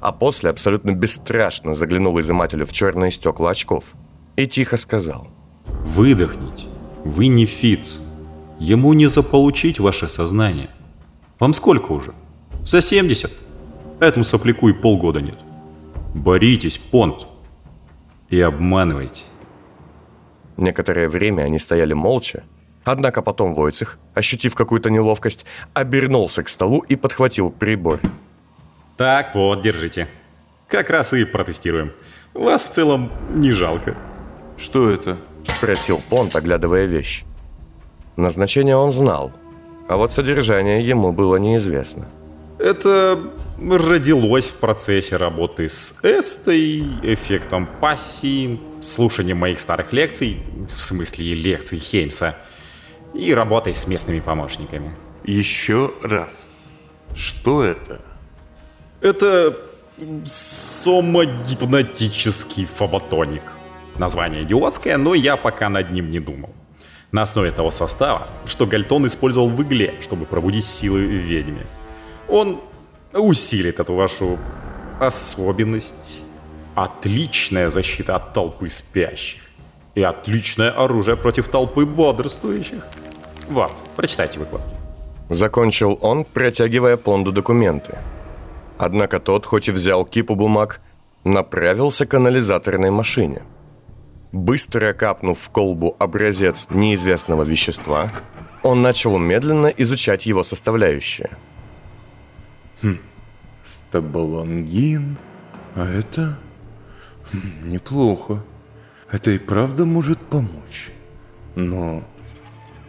А 0.00 0.12
после 0.12 0.50
абсолютно 0.50 0.92
бесстрашно 0.92 1.74
заглянул 1.74 2.20
изымателю 2.20 2.66
в 2.66 2.72
черные 2.72 3.10
стекла 3.10 3.50
очков 3.50 3.94
и 4.36 4.46
тихо 4.46 4.76
сказал. 4.76 5.28
Выдохните. 5.66 6.66
Вы 7.04 7.28
не 7.28 7.46
Фиц. 7.46 8.00
Ему 8.58 8.92
не 8.92 9.06
заполучить 9.06 9.78
ваше 9.78 10.08
сознание. 10.08 10.70
Вам 11.38 11.54
сколько 11.54 11.92
уже? 11.92 12.14
За 12.64 12.80
70? 12.80 13.32
Этому 14.00 14.24
сопляку 14.24 14.68
и 14.68 14.72
полгода 14.72 15.20
нет. 15.20 15.38
Боритесь, 16.14 16.78
Понт. 16.78 17.26
И 18.28 18.40
обманывайте. 18.40 19.24
Некоторое 20.56 21.08
время 21.08 21.42
они 21.42 21.58
стояли 21.58 21.92
молча, 21.92 22.44
однако 22.86 23.20
потом 23.20 23.54
Войцех, 23.54 23.98
ощутив 24.14 24.54
какую-то 24.54 24.90
неловкость, 24.90 25.44
обернулся 25.74 26.42
к 26.42 26.48
столу 26.48 26.84
и 26.88 26.96
подхватил 26.96 27.50
прибор. 27.50 28.00
Так, 28.96 29.34
вот, 29.34 29.60
держите. 29.60 30.08
Как 30.68 30.88
раз 30.88 31.12
и 31.12 31.24
протестируем. 31.24 31.92
Вас 32.32 32.64
в 32.64 32.70
целом 32.70 33.12
не 33.30 33.52
жалко. 33.52 33.96
Что 34.56 34.88
это? 34.88 35.18
Спросил 35.42 36.00
Понт, 36.08 36.34
оглядывая 36.34 36.86
вещь. 36.86 37.24
Назначение 38.16 38.76
он 38.76 38.92
знал, 38.92 39.32
а 39.88 39.96
вот 39.96 40.12
содержание 40.12 40.80
ему 40.80 41.12
было 41.12 41.36
неизвестно. 41.36 42.08
Это 42.58 43.18
родилось 43.58 44.50
в 44.50 44.58
процессе 44.58 45.16
работы 45.16 45.68
с 45.68 45.98
Эстой, 46.02 46.80
эффектом 47.02 47.68
пассии, 47.80 48.60
слушанием 48.80 49.38
моих 49.38 49.60
старых 49.60 49.92
лекций, 49.92 50.42
в 50.68 50.82
смысле 50.82 51.34
лекций 51.34 51.78
Хеймса, 51.78 52.36
и 53.16 53.34
работой 53.34 53.74
с 53.74 53.86
местными 53.86 54.20
помощниками. 54.20 54.94
Еще 55.24 55.92
раз. 56.02 56.48
Что 57.14 57.64
это? 57.64 58.00
Это 59.00 59.56
сомогипнотический 60.24 62.66
фоботоник. 62.66 63.42
Название 63.96 64.44
идиотское, 64.44 64.96
но 64.98 65.14
я 65.14 65.36
пока 65.36 65.68
над 65.68 65.90
ним 65.90 66.10
не 66.10 66.20
думал. 66.20 66.54
На 67.12 67.22
основе 67.22 67.50
того 67.50 67.70
состава, 67.70 68.28
что 68.44 68.66
Гальтон 68.66 69.06
использовал 69.06 69.48
в 69.48 69.62
игле, 69.62 69.94
чтобы 70.02 70.26
пробудить 70.26 70.66
силы 70.66 71.06
в 71.06 71.10
ведьме. 71.10 71.66
Он 72.28 72.60
усилит 73.14 73.80
эту 73.80 73.94
вашу 73.94 74.38
особенность. 75.00 76.22
Отличная 76.74 77.70
защита 77.70 78.16
от 78.16 78.34
толпы 78.34 78.68
спящих. 78.68 79.40
И 79.94 80.02
отличное 80.02 80.70
оружие 80.70 81.16
против 81.16 81.48
толпы 81.48 81.86
бодрствующих. 81.86 82.82
Вот, 83.48 83.72
прочитайте 83.96 84.38
выкладки. 84.38 84.74
Закончил 85.28 85.98
он, 86.00 86.24
протягивая 86.24 86.96
Понду 86.96 87.32
документы. 87.32 87.98
Однако 88.78 89.20
тот, 89.20 89.46
хоть 89.46 89.68
и 89.68 89.72
взял 89.72 90.04
кипу 90.04 90.34
бумаг, 90.34 90.80
направился 91.24 92.06
к 92.06 92.14
анализаторной 92.14 92.90
машине. 92.90 93.42
Быстро 94.32 94.92
капнув 94.92 95.38
в 95.38 95.50
колбу 95.50 95.96
образец 95.98 96.66
неизвестного 96.70 97.42
вещества, 97.42 98.12
он 98.62 98.82
начал 98.82 99.18
медленно 99.18 99.68
изучать 99.68 100.26
его 100.26 100.44
составляющие. 100.44 101.30
Хм, 102.82 102.98
стабалангин, 103.62 105.16
а 105.74 105.86
это 105.86 106.36
хм, 107.32 107.68
неплохо. 107.70 108.42
Это 109.10 109.30
и 109.30 109.38
правда 109.38 109.84
может 109.84 110.18
помочь. 110.18 110.90
Но... 111.54 112.02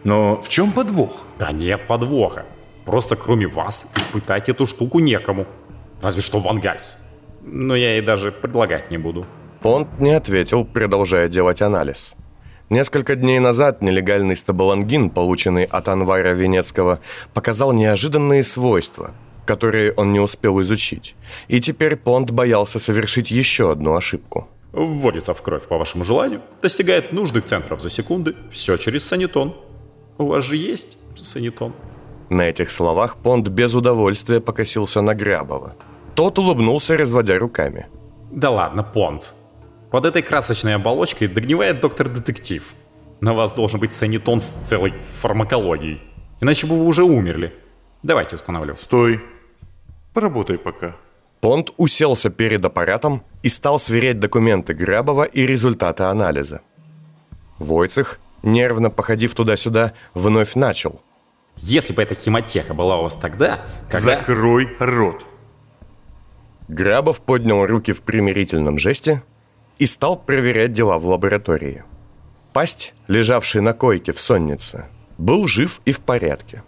Но 0.04 0.40
в 0.40 0.48
чем 0.48 0.72
подвох? 0.72 1.24
Да 1.38 1.52
нет 1.52 1.86
подвоха. 1.86 2.44
Просто 2.84 3.16
кроме 3.16 3.46
вас 3.46 3.88
испытать 3.96 4.48
эту 4.48 4.66
штуку 4.66 4.98
некому. 4.98 5.46
Разве 6.00 6.22
что 6.22 6.40
Вангальс. 6.40 6.98
Но 7.42 7.76
я 7.76 7.92
ей 7.92 8.02
даже 8.02 8.32
предлагать 8.32 8.90
не 8.90 8.98
буду. 8.98 9.26
Понт 9.60 9.98
не 9.98 10.12
ответил, 10.12 10.64
продолжая 10.64 11.28
делать 11.28 11.62
анализ. 11.62 12.14
Несколько 12.70 13.16
дней 13.16 13.38
назад 13.40 13.82
нелегальный 13.82 14.36
стабалангин, 14.36 15.10
полученный 15.10 15.64
от 15.64 15.88
Анвара 15.88 16.34
Венецкого, 16.34 17.00
показал 17.34 17.72
неожиданные 17.72 18.42
свойства, 18.42 19.14
которые 19.46 19.92
он 19.92 20.12
не 20.12 20.20
успел 20.20 20.60
изучить. 20.60 21.16
И 21.48 21.60
теперь 21.60 21.96
Понт 21.96 22.30
боялся 22.30 22.78
совершить 22.78 23.30
еще 23.30 23.72
одну 23.72 23.96
ошибку. 23.96 24.48
Вводится 24.72 25.32
в 25.32 25.40
кровь 25.40 25.66
по 25.66 25.78
вашему 25.78 26.04
желанию, 26.04 26.42
достигает 26.60 27.12
нужных 27.12 27.46
центров 27.46 27.80
за 27.80 27.88
секунды, 27.88 28.36
все 28.52 28.76
через 28.76 29.06
санитон. 29.06 29.56
У 30.18 30.26
вас 30.26 30.44
же 30.44 30.56
есть 30.56 30.98
санитон? 31.16 31.72
На 32.28 32.42
этих 32.42 32.70
словах 32.70 33.16
Понт 33.16 33.48
без 33.48 33.74
удовольствия 33.74 34.40
покосился 34.40 35.00
на 35.00 35.14
Грябова. 35.14 35.74
Тот 36.14 36.38
улыбнулся, 36.38 36.96
разводя 36.96 37.38
руками. 37.38 37.86
Да 38.30 38.50
ладно, 38.50 38.82
Понт. 38.82 39.34
Под 39.90 40.04
этой 40.04 40.22
красочной 40.22 40.74
оболочкой 40.74 41.28
догнивает 41.28 41.80
доктор-детектив. 41.80 42.74
На 43.20 43.32
вас 43.32 43.52
должен 43.52 43.80
быть 43.80 43.92
санитон 43.92 44.40
с 44.40 44.50
целой 44.50 44.90
фармакологией. 44.90 46.02
Иначе 46.40 46.66
бы 46.66 46.76
вы 46.76 46.84
уже 46.84 47.04
умерли. 47.04 47.54
Давайте 48.02 48.36
установлю. 48.36 48.74
Стой. 48.74 49.20
Поработай 50.12 50.58
пока. 50.58 50.96
Понт 51.40 51.70
уселся 51.76 52.30
перед 52.30 52.64
аппаратом 52.64 53.22
и 53.42 53.48
стал 53.48 53.78
сверять 53.78 54.18
документы 54.18 54.74
Грабова 54.74 55.22
и 55.22 55.46
результаты 55.46 56.02
анализа. 56.02 56.60
Войцех, 57.58 58.18
нервно 58.42 58.90
походив 58.90 59.34
туда-сюда, 59.34 59.92
вновь 60.14 60.54
начал. 60.54 61.00
Если 61.56 61.92
бы 61.92 62.02
эта 62.02 62.14
хемотеха 62.14 62.74
была 62.74 62.98
у 62.98 63.02
вас 63.02 63.16
тогда, 63.16 63.62
когда... 63.90 64.18
Закрой 64.18 64.68
рот. 64.78 65.24
Грабов 66.68 67.22
поднял 67.22 67.66
руки 67.66 67.92
в 67.92 68.02
примирительном 68.02 68.78
жесте 68.78 69.22
и 69.78 69.86
стал 69.86 70.18
проверять 70.18 70.72
дела 70.72 70.98
в 70.98 71.06
лаборатории. 71.06 71.84
Пасть, 72.52 72.94
лежавший 73.08 73.60
на 73.60 73.72
койке 73.72 74.12
в 74.12 74.20
соннице, 74.20 74.86
был 75.16 75.46
жив 75.46 75.80
и 75.84 75.92
в 75.92 76.00
порядке. 76.00 76.62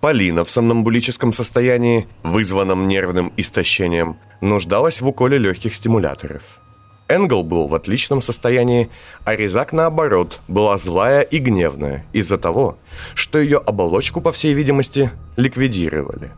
Полина 0.00 0.44
в 0.44 0.50
сомнамбулическом 0.50 1.32
состоянии, 1.32 2.08
вызванном 2.22 2.86
нервным 2.86 3.32
истощением, 3.36 4.18
нуждалась 4.40 5.00
в 5.00 5.08
уколе 5.08 5.38
легких 5.38 5.74
стимуляторов. 5.74 6.60
Энгл 7.08 7.44
был 7.44 7.68
в 7.68 7.74
отличном 7.74 8.20
состоянии, 8.20 8.90
а 9.24 9.36
Резак, 9.36 9.72
наоборот, 9.72 10.40
была 10.48 10.76
злая 10.76 11.22
и 11.22 11.38
гневная 11.38 12.04
из-за 12.12 12.36
того, 12.36 12.78
что 13.14 13.38
ее 13.38 13.58
оболочку, 13.58 14.20
по 14.20 14.32
всей 14.32 14.54
видимости, 14.54 15.12
ликвидировали. 15.36 16.32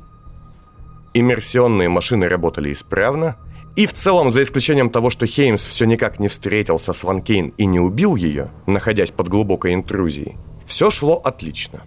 Иммерсионные 1.15 1.89
машины 1.89 2.29
работали 2.29 2.73
исправно, 2.73 3.37
и 3.77 3.87
в 3.87 3.93
целом, 3.93 4.31
за 4.31 4.43
исключением 4.43 4.91
того, 4.91 5.09
что 5.09 5.27
Хеймс 5.27 5.67
все 5.67 5.85
никак 5.87 6.19
не 6.19 6.29
встретился 6.29 6.93
с 6.93 7.03
Ван 7.05 7.23
Кейн 7.23 7.55
и 7.57 7.65
не 7.65 7.81
убил 7.81 8.17
ее, 8.17 8.51
находясь 8.67 9.11
под 9.11 9.29
глубокой 9.29 9.73
интрузией, 9.73 10.37
все 10.67 10.91
шло 10.91 11.17
отлично. 11.17 11.85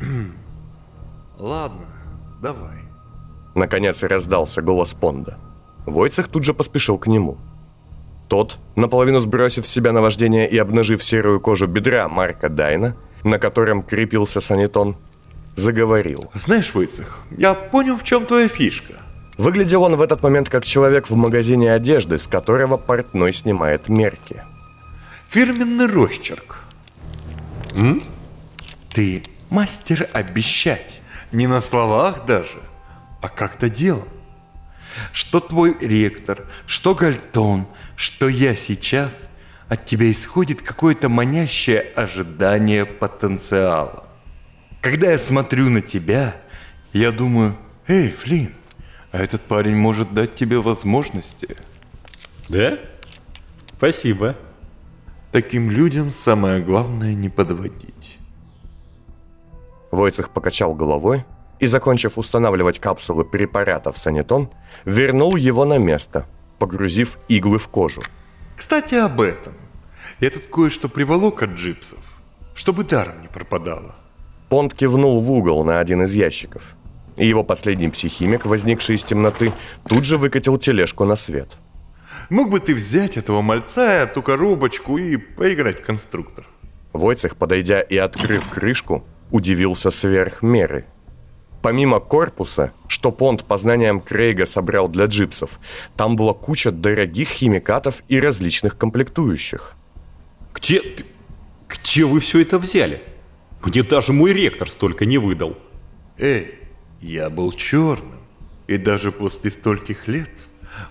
Ладно, 1.38 1.86
давай. 2.40 2.78
Наконец 3.54 4.02
раздался 4.02 4.62
голос 4.62 4.94
Понда. 4.94 5.38
Войцех 5.84 6.28
тут 6.28 6.44
же 6.44 6.54
поспешил 6.54 6.98
к 6.98 7.06
нему. 7.06 7.38
Тот, 8.28 8.58
наполовину 8.74 9.20
сбросив 9.20 9.66
с 9.66 9.70
себя 9.70 9.92
наваждение 9.92 10.48
и 10.48 10.58
обнажив 10.58 11.02
серую 11.02 11.40
кожу 11.40 11.66
бедра 11.66 12.08
Марка 12.08 12.48
Дайна, 12.48 12.96
на 13.22 13.38
котором 13.38 13.82
крепился 13.82 14.40
санитон, 14.40 14.96
заговорил. 15.54 16.30
Знаешь, 16.34 16.74
Войцех, 16.74 17.24
я 17.36 17.54
понял, 17.54 17.96
в 17.96 18.02
чем 18.02 18.26
твоя 18.26 18.48
фишка. 18.48 18.94
Выглядел 19.38 19.82
он 19.82 19.96
в 19.96 20.00
этот 20.00 20.22
момент 20.22 20.48
как 20.48 20.64
человек 20.64 21.10
в 21.10 21.14
магазине 21.14 21.72
одежды, 21.72 22.18
с 22.18 22.26
которого 22.26 22.78
портной 22.78 23.32
снимает 23.32 23.88
мерки. 23.88 24.42
Фирменный 25.28 25.86
росчерк. 25.86 26.60
М? 27.74 28.00
Ты 28.92 29.22
мастер 29.50 30.08
обещать. 30.12 31.00
Не 31.32 31.46
на 31.46 31.60
словах 31.60 32.24
даже, 32.24 32.58
а 33.20 33.28
как-то 33.28 33.68
делом. 33.68 34.08
Что 35.12 35.40
твой 35.40 35.76
ректор, 35.80 36.44
что 36.66 36.94
Гальтон, 36.94 37.66
что 37.96 38.28
я 38.28 38.54
сейчас 38.54 39.28
от 39.68 39.84
тебя 39.84 40.10
исходит 40.10 40.62
какое-то 40.62 41.08
манящее 41.08 41.80
ожидание 41.80 42.86
потенциала. 42.86 44.04
Когда 44.80 45.10
я 45.10 45.18
смотрю 45.18 45.68
на 45.70 45.80
тебя, 45.80 46.36
я 46.92 47.10
думаю, 47.10 47.56
эй, 47.88 48.10
Флинн, 48.10 48.52
а 49.10 49.18
этот 49.18 49.42
парень 49.42 49.74
может 49.74 50.14
дать 50.14 50.34
тебе 50.34 50.60
возможности. 50.60 51.56
Да? 52.48 52.78
Спасибо. 53.76 54.36
Таким 55.32 55.70
людям 55.70 56.10
самое 56.10 56.62
главное 56.62 57.14
не 57.14 57.28
подводить. 57.28 58.18
Войцех 59.90 60.30
покачал 60.30 60.74
головой 60.74 61.24
и, 61.58 61.66
закончив 61.66 62.18
устанавливать 62.18 62.78
капсулы 62.78 63.24
препарата 63.24 63.90
в 63.90 63.98
санитон, 63.98 64.50
вернул 64.84 65.36
его 65.36 65.64
на 65.64 65.78
место, 65.78 66.26
погрузив 66.58 67.18
иглы 67.28 67.58
в 67.58 67.68
кожу. 67.68 68.02
Кстати, 68.56 68.94
об 68.94 69.20
этом. 69.20 69.54
Я 70.20 70.30
тут 70.30 70.44
кое-что 70.46 70.88
приволок 70.88 71.42
от 71.42 71.50
джипсов, 71.50 72.16
чтобы 72.54 72.84
даром 72.84 73.20
не 73.20 73.28
пропадало. 73.28 73.94
Понт 74.48 74.74
кивнул 74.74 75.20
в 75.20 75.30
угол 75.30 75.64
на 75.64 75.80
один 75.80 76.02
из 76.02 76.14
ящиков. 76.14 76.74
И 77.16 77.26
его 77.26 77.42
последний 77.42 77.88
психимик, 77.88 78.46
возникший 78.46 78.96
из 78.96 79.02
темноты, 79.02 79.52
тут 79.88 80.04
же 80.04 80.18
выкатил 80.18 80.58
тележку 80.58 81.04
на 81.04 81.16
свет. 81.16 81.56
Мог 82.30 82.50
бы 82.50 82.60
ты 82.60 82.74
взять 82.74 83.16
этого 83.16 83.42
мальца, 83.42 84.02
эту 84.02 84.22
коробочку 84.22 84.98
и 84.98 85.16
поиграть 85.16 85.80
в 85.80 85.84
конструктор. 85.84 86.46
Войцех, 86.92 87.36
подойдя 87.36 87.80
и 87.80 87.96
открыв 87.96 88.48
крышку, 88.48 89.04
удивился 89.30 89.90
сверх 89.90 90.42
меры. 90.42 90.86
Помимо 91.66 91.98
корпуса, 91.98 92.72
что 92.86 93.10
Понт 93.10 93.44
по 93.44 93.56
знаниям 93.56 94.00
Крейга 94.00 94.46
собрал 94.46 94.86
для 94.86 95.06
джипсов, 95.06 95.58
там 95.96 96.14
была 96.14 96.32
куча 96.32 96.70
дорогих 96.70 97.28
химикатов 97.28 98.04
и 98.06 98.20
различных 98.20 98.78
комплектующих. 98.78 99.74
Где 100.54 100.80
ты... 100.80 101.04
Где 101.68 102.04
вы 102.04 102.20
все 102.20 102.42
это 102.42 102.60
взяли? 102.60 103.02
Мне 103.64 103.82
даже 103.82 104.12
мой 104.12 104.32
ректор 104.32 104.70
столько 104.70 105.06
не 105.06 105.18
выдал. 105.18 105.58
Эй, 106.18 106.54
я 107.00 107.30
был 107.30 107.50
черным. 107.50 108.20
И 108.68 108.76
даже 108.76 109.10
после 109.10 109.50
стольких 109.50 110.06
лет 110.06 110.46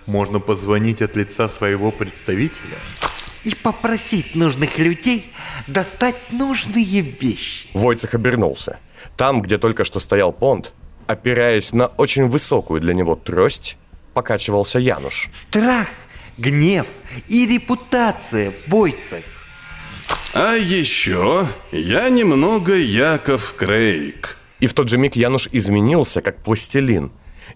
можно 0.05 0.41
позвонить 0.41 1.01
от 1.01 1.15
лица 1.15 1.47
своего 1.47 1.93
представителя 1.93 2.75
и 3.45 3.55
попросить 3.55 4.35
нужных 4.35 4.77
людей 4.77 5.31
достать 5.67 6.17
нужные 6.31 7.01
вещи. 7.01 7.69
Войцех 7.73 8.13
обернулся. 8.13 8.79
Там, 9.17 9.41
где 9.41 9.57
только 9.57 9.83
что 9.83 9.99
стоял 9.99 10.33
Понт, 10.33 10.73
опираясь 11.07 11.73
на 11.73 11.87
очень 11.87 12.25
высокую 12.25 12.81
для 12.81 12.93
него 12.93 13.15
трость, 13.15 13.77
покачивался 14.13 14.79
Януш. 14.79 15.29
Страх, 15.31 15.87
гнев 16.37 16.87
и 17.27 17.45
репутация, 17.45 18.53
Войцех. 18.67 19.23
А 20.33 20.55
еще 20.55 21.47
я 21.71 22.09
немного 22.09 22.75
Яков 22.75 23.53
Крейг. 23.57 24.37
И 24.59 24.67
в 24.67 24.73
тот 24.73 24.89
же 24.89 24.97
миг 24.97 25.15
Януш 25.15 25.47
изменился, 25.51 26.21
как 26.21 26.43
пластилин, 26.43 27.11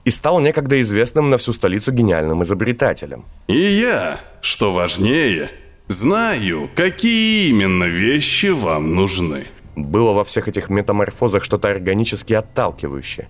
и 0.06 0.10
стал 0.10 0.40
некогда 0.40 0.80
известным 0.82 1.30
на 1.30 1.38
всю 1.38 1.52
столицу 1.52 1.92
гениальным 1.92 2.44
изобретателем. 2.44 3.26
И 3.48 3.58
я, 3.58 4.22
что 4.42 4.72
важнее, 4.72 5.52
знаю, 5.88 6.70
какие 6.76 7.50
именно 7.50 7.86
вещи 7.86 8.48
вам 8.48 8.96
нужны. 8.96 9.48
Было 9.76 10.14
во 10.14 10.24
всех 10.24 10.48
этих 10.48 10.70
метаморфозах 10.70 11.44
что-то 11.44 11.70
органически 11.70 12.34
отталкивающее. 12.34 13.30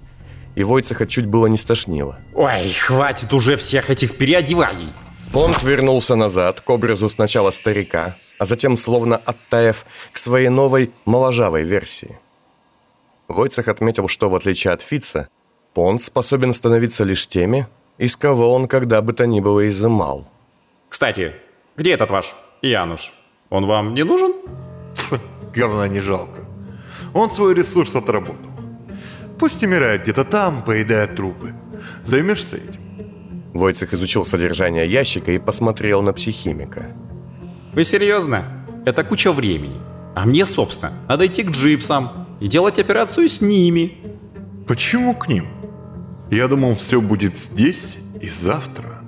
И 0.56 0.64
Войцеха 0.64 1.06
чуть 1.08 1.26
было 1.26 1.48
не 1.48 1.58
стошнило. 1.58 2.20
Ой, 2.34 2.70
хватит 2.72 3.34
уже 3.34 3.56
всех 3.56 3.90
этих 3.90 4.18
переодеваний. 4.18 4.90
Понт 5.32 5.62
вернулся 5.64 6.16
назад, 6.16 6.62
к 6.62 6.70
образу 6.70 7.08
сначала 7.08 7.52
старика, 7.52 8.16
а 8.40 8.46
затем, 8.46 8.78
словно 8.78 9.18
оттаяв, 9.18 9.86
к 10.12 10.18
своей 10.18 10.50
новой, 10.50 10.92
моложавой 11.06 11.64
версии. 11.64 12.18
Войцех 13.28 13.68
отметил, 13.68 14.08
что, 14.08 14.30
в 14.30 14.36
отличие 14.36 14.74
от 14.74 14.82
Фица, 14.82 15.30
Понт 15.74 16.02
способен 16.02 16.52
становиться 16.52 17.04
лишь 17.04 17.28
теми, 17.28 17.68
из 18.00 18.18
кого 18.18 18.54
он 18.54 18.68
когда 18.68 19.02
бы 19.02 19.14
то 19.14 19.28
ни 19.28 19.40
было 19.40 19.70
изымал. 19.70 20.28
Кстати, 20.90 21.34
где 21.78 21.92
этот 21.92 22.10
ваш 22.10 22.36
Януш? 22.64 23.14
Он 23.52 23.68
вам 23.68 23.94
не 23.94 24.04
нужен? 24.04 24.34
Говна 25.56 25.88
не 25.88 26.00
жалко. 26.00 26.46
Он 27.14 27.30
свой 27.30 27.54
ресурс 27.54 27.96
отработал. 27.96 28.52
Пусть 29.38 29.64
умирает 29.64 30.04
где-то 30.04 30.24
там, 30.24 30.64
поедая 30.64 31.08
трупы. 31.08 31.54
Займешься 32.04 32.58
этим? 32.58 32.82
Войцех 33.54 33.94
изучил 33.94 34.26
содержание 34.26 34.88
ящика 34.88 35.32
и 35.32 35.40
посмотрел 35.40 36.02
на 36.02 36.14
психимика. 36.14 36.96
Вы 37.74 37.84
серьезно? 37.84 38.66
Это 38.86 39.04
куча 39.04 39.32
времени. 39.32 39.82
А 40.16 40.26
мне, 40.26 40.46
собственно, 40.46 40.94
надо 41.08 41.26
идти 41.26 41.44
к 41.44 41.52
джипсам 41.52 42.28
и 42.40 42.48
делать 42.48 42.80
операцию 42.80 43.28
с 43.28 43.42
ними. 43.42 43.98
Почему 44.68 45.16
к 45.16 45.28
ним? 45.28 45.48
Я 46.30 46.48
думал, 46.48 46.76
все 46.76 47.02
будет 47.02 47.38
здесь 47.38 47.98
и 48.22 48.28
завтра. 48.28 49.00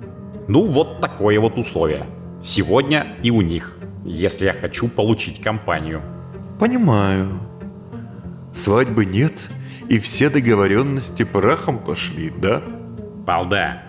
Ну, 0.48 0.66
вот 0.66 1.00
такое 1.00 1.38
вот 1.38 1.58
условие. 1.58 2.06
Сегодня 2.42 3.16
и 3.22 3.30
у 3.30 3.42
них, 3.42 3.76
если 4.04 4.46
я 4.46 4.52
хочу 4.52 4.88
получить 4.88 5.40
компанию. 5.40 6.02
Понимаю. 6.62 7.40
Свадьбы 8.52 9.04
нет, 9.04 9.48
и 9.88 9.98
все 9.98 10.30
договоренности 10.30 11.24
прахом 11.24 11.80
пошли, 11.80 12.30
да? 12.30 12.62
Балда. 13.26 13.82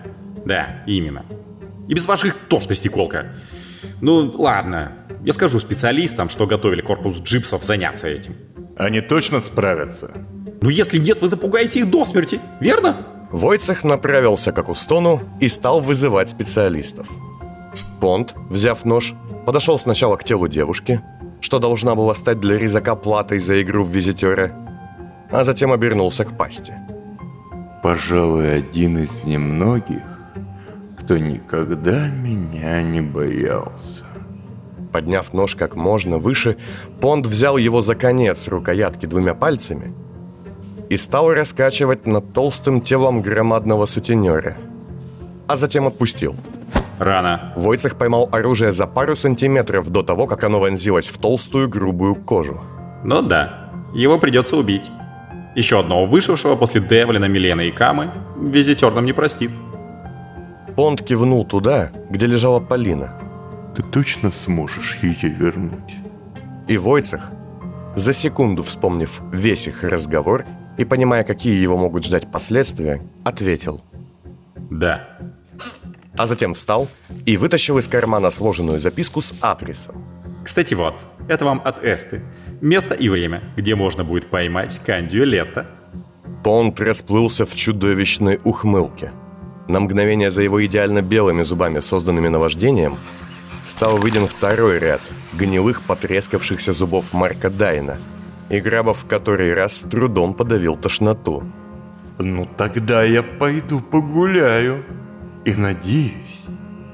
Да, 0.44 0.82
именно. 0.84 1.24
И 1.86 1.94
без 1.94 2.04
ваших 2.06 2.34
тошностей, 2.48 2.90
Колка. 2.90 3.32
Ну, 4.00 4.28
ладно. 4.36 5.06
Я 5.24 5.32
скажу 5.32 5.60
специалистам, 5.60 6.28
что 6.28 6.48
готовили 6.48 6.80
корпус 6.80 7.20
джипсов 7.20 7.62
заняться 7.62 8.08
этим. 8.08 8.34
Они 8.76 9.00
точно 9.00 9.40
справятся. 9.40 10.10
Ну, 10.60 10.68
если 10.68 10.98
нет, 10.98 11.22
вы 11.22 11.28
запугаете 11.28 11.78
их 11.78 11.90
до 11.90 12.04
смерти, 12.04 12.40
верно? 12.58 13.06
Войцех 13.30 13.84
направился 13.84 14.50
к 14.50 14.58
Акустону 14.58 15.22
и 15.40 15.46
стал 15.46 15.80
вызывать 15.80 16.28
специалистов. 16.28 17.08
Понт, 18.00 18.34
взяв 18.50 18.84
нож, 18.84 19.14
подошел 19.46 19.78
сначала 19.78 20.16
к 20.16 20.24
телу 20.24 20.48
девушки, 20.48 21.00
что 21.44 21.58
должна 21.58 21.94
была 21.94 22.14
стать 22.14 22.40
для 22.40 22.56
резака 22.56 22.96
платой 22.96 23.38
за 23.38 23.60
игру 23.60 23.84
в 23.84 23.90
визитера, 23.90 24.50
а 25.30 25.44
затем 25.44 25.72
обернулся 25.72 26.24
к 26.24 26.38
пасти. 26.38 26.72
Пожалуй, 27.82 28.56
один 28.56 28.96
из 28.96 29.24
немногих, 29.24 30.02
кто 30.98 31.18
никогда 31.18 32.08
меня 32.08 32.80
не 32.82 33.02
боялся. 33.02 34.06
Подняв 34.90 35.34
нож 35.34 35.54
как 35.54 35.76
можно 35.76 36.16
выше, 36.16 36.56
Понт 37.02 37.26
взял 37.26 37.58
его 37.58 37.82
за 37.82 37.94
конец 37.94 38.48
рукоятки 38.48 39.04
двумя 39.04 39.34
пальцами 39.34 39.92
и 40.88 40.96
стал 40.96 41.30
раскачивать 41.30 42.06
над 42.06 42.32
толстым 42.32 42.80
телом 42.80 43.20
громадного 43.20 43.84
сутенера, 43.84 44.56
а 45.46 45.56
затем 45.56 45.86
отпустил. 45.86 46.36
Рано. 46.98 47.52
Войцех 47.56 47.96
поймал 47.96 48.28
оружие 48.32 48.72
за 48.72 48.86
пару 48.86 49.16
сантиметров 49.16 49.90
до 49.90 50.02
того, 50.02 50.26
как 50.26 50.44
оно 50.44 50.60
вонзилось 50.60 51.08
в 51.08 51.18
толстую 51.18 51.68
грубую 51.68 52.14
кожу. 52.14 52.62
Ну 53.02 53.22
да, 53.22 53.70
его 53.94 54.18
придется 54.18 54.56
убить. 54.56 54.90
Еще 55.54 55.78
одного 55.78 56.06
вышедшего 56.06 56.56
после 56.56 56.80
Девлина, 56.80 57.26
Милены 57.26 57.68
и 57.68 57.70
Камы 57.70 58.10
визитер 58.36 58.92
нам 58.92 59.04
не 59.04 59.12
простит. 59.12 59.50
Понт 60.76 61.02
кивнул 61.02 61.44
туда, 61.44 61.90
где 62.10 62.26
лежала 62.26 62.60
Полина. 62.60 63.20
Ты 63.76 63.82
точно 63.82 64.32
сможешь 64.32 64.98
ее 65.02 65.28
вернуть? 65.28 65.96
И 66.66 66.76
Войцех, 66.76 67.30
за 67.94 68.12
секунду 68.12 68.62
вспомнив 68.62 69.20
весь 69.32 69.68
их 69.68 69.84
разговор 69.84 70.44
и 70.76 70.84
понимая, 70.84 71.22
какие 71.22 71.60
его 71.60 71.76
могут 71.76 72.04
ждать 72.04 72.30
последствия, 72.30 73.02
ответил. 73.24 73.80
Да. 74.70 75.06
А 76.16 76.26
затем 76.26 76.54
встал 76.54 76.88
и 77.26 77.36
вытащил 77.36 77.78
из 77.78 77.88
кармана 77.88 78.30
сложенную 78.30 78.80
записку 78.80 79.20
с 79.20 79.34
адресом. 79.40 80.04
Кстати, 80.44 80.74
вот, 80.74 81.00
это 81.28 81.44
вам 81.44 81.60
от 81.64 81.84
Эсты. 81.84 82.22
Место 82.60 82.94
и 82.94 83.08
время, 83.08 83.42
где 83.56 83.74
можно 83.74 84.04
будет 84.04 84.30
поймать 84.30 84.80
Кандию 84.86 85.26
Лето. 85.26 85.66
Понт 86.44 86.80
расплылся 86.80 87.46
в 87.46 87.54
чудовищной 87.54 88.38
ухмылке. 88.44 89.12
На 89.68 89.80
мгновение 89.80 90.30
за 90.30 90.42
его 90.42 90.64
идеально 90.64 91.00
белыми 91.00 91.42
зубами, 91.42 91.80
созданными 91.80 92.28
наваждением, 92.28 92.96
стал 93.64 93.98
виден 93.98 94.26
второй 94.26 94.78
ряд 94.78 95.00
гнилых 95.32 95.82
потрескавшихся 95.82 96.72
зубов 96.72 97.12
Марка 97.12 97.50
Дайна, 97.50 97.96
и 98.50 98.60
Грабов 98.60 98.98
в 98.98 99.06
который 99.06 99.54
раз 99.54 99.76
с 99.76 99.80
трудом 99.80 100.34
подавил 100.34 100.76
тошноту. 100.76 101.42
Ну 102.18 102.48
тогда 102.56 103.02
я 103.02 103.22
пойду 103.22 103.80
погуляю. 103.80 104.84
И 105.44 105.54
надеюсь, 105.54 106.46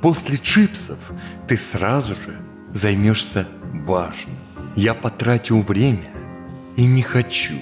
после 0.03 0.39
чипсов 0.39 0.99
ты 1.47 1.57
сразу 1.57 2.15
же 2.15 2.37
займешься 2.73 3.47
важным. 3.87 4.37
Я 4.75 4.95
потратил 4.95 5.63
время 5.63 6.11
и 6.77 6.85
не 6.87 7.03
хочу, 7.03 7.55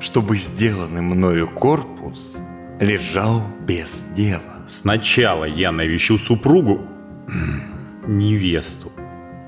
чтобы 0.00 0.36
сделанный 0.36 1.00
мною 1.00 1.48
корпус 1.48 2.38
лежал 2.78 3.42
без 3.60 4.04
дела. 4.14 4.64
Сначала 4.66 5.44
я 5.44 5.72
навещу 5.72 6.18
супругу, 6.18 6.86
невесту. 8.06 8.92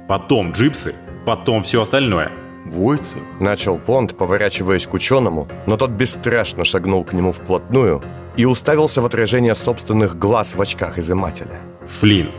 потом 0.08 0.52
джипсы, 0.52 0.94
потом 1.26 1.62
все 1.62 1.82
остальное. 1.82 2.32
Войцех, 2.64 3.22
Начал 3.38 3.78
Понт, 3.78 4.16
поворачиваясь 4.16 4.86
к 4.86 4.94
ученому, 4.94 5.48
но 5.66 5.76
тот 5.76 5.90
бесстрашно 5.90 6.64
шагнул 6.64 7.04
к 7.04 7.12
нему 7.12 7.32
вплотную 7.32 8.02
и 8.36 8.44
уставился 8.44 9.02
в 9.02 9.06
отражение 9.06 9.54
собственных 9.54 10.18
глаз 10.18 10.54
в 10.54 10.60
очках 10.60 10.98
изымателя. 10.98 11.60
Флинн, 11.86 12.30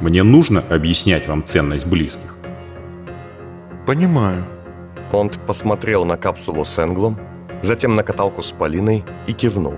мне 0.00 0.22
нужно 0.22 0.60
объяснять 0.60 1.28
вам 1.28 1.44
ценность 1.44 1.86
близких. 1.86 2.36
понимаю. 3.86 4.44
Понт 5.10 5.38
посмотрел 5.46 6.04
на 6.04 6.16
капсулу 6.16 6.64
с 6.64 6.78
Энглом, 6.78 7.18
затем 7.62 7.94
на 7.94 8.02
каталку 8.02 8.42
с 8.42 8.50
Полиной 8.52 9.04
и 9.26 9.32
кивнул. 9.32 9.76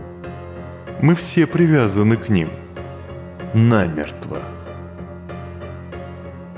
Мы 1.02 1.14
все 1.14 1.46
привязаны 1.46 2.16
к 2.16 2.28
ним. 2.28 2.48
Намертво. 3.52 4.42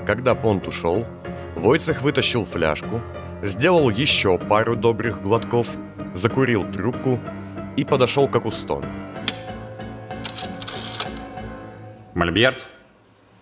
Когда 0.05 0.33
Понт 0.33 0.67
ушел, 0.67 1.05
Войцех 1.55 2.01
вытащил 2.01 2.45
фляжку, 2.45 3.01
сделал 3.43 3.89
еще 3.89 4.37
пару 4.37 4.75
добрых 4.75 5.21
глотков, 5.21 5.75
закурил 6.13 6.63
трубку 6.71 7.19
и 7.79 7.85
подошел 7.85 8.27
к 8.27 8.35
Акустону. 8.35 8.85
Мольберт, 12.13 12.67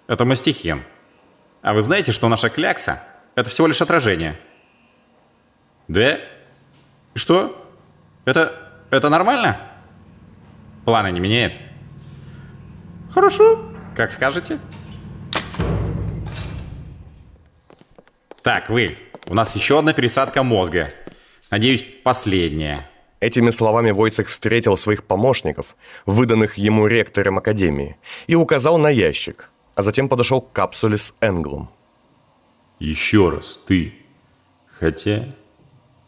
это 0.05 0.25
мастихин. 0.25 0.83
А 1.63 1.73
вы 1.73 1.81
знаете, 1.81 2.11
что 2.11 2.29
наша 2.29 2.49
клякса– 2.49 3.03
это 3.35 3.49
всего 3.49 3.65
лишь 3.65 3.81
отражение? 3.81 4.39
Да? 5.87 6.19
Что? 7.15 7.67
Это, 8.25 8.53
это 8.91 9.09
нормально? 9.09 9.59
Планы 10.85 11.11
не 11.11 11.19
меняет? 11.19 11.57
Хорошо, 13.11 13.71
как 13.95 14.11
скажете. 14.11 14.59
Так, 18.43 18.69
вы, 18.69 18.99
у 19.27 19.33
нас 19.33 19.55
еще 19.55 19.79
одна 19.79 19.93
пересадка 19.93 20.43
мозга. 20.43 20.91
Надеюсь, 21.49 21.83
последняя. 22.03 22.87
Этими 23.19 23.49
словами 23.49 23.91
Войцех 23.91 24.27
встретил 24.27 24.77
своих 24.77 25.03
помощников, 25.03 25.75
выданных 26.05 26.57
ему 26.57 26.85
ректором 26.87 27.37
Академии, 27.39 27.97
и 28.27 28.35
указал 28.35 28.77
на 28.77 28.89
ящик, 28.89 29.49
а 29.75 29.83
затем 29.83 30.07
подошел 30.07 30.41
к 30.41 30.51
капсуле 30.51 30.97
с 30.97 31.13
Энглом. 31.21 31.69
Еще 32.79 33.29
раз, 33.29 33.59
ты. 33.67 33.93
Хотя... 34.79 35.33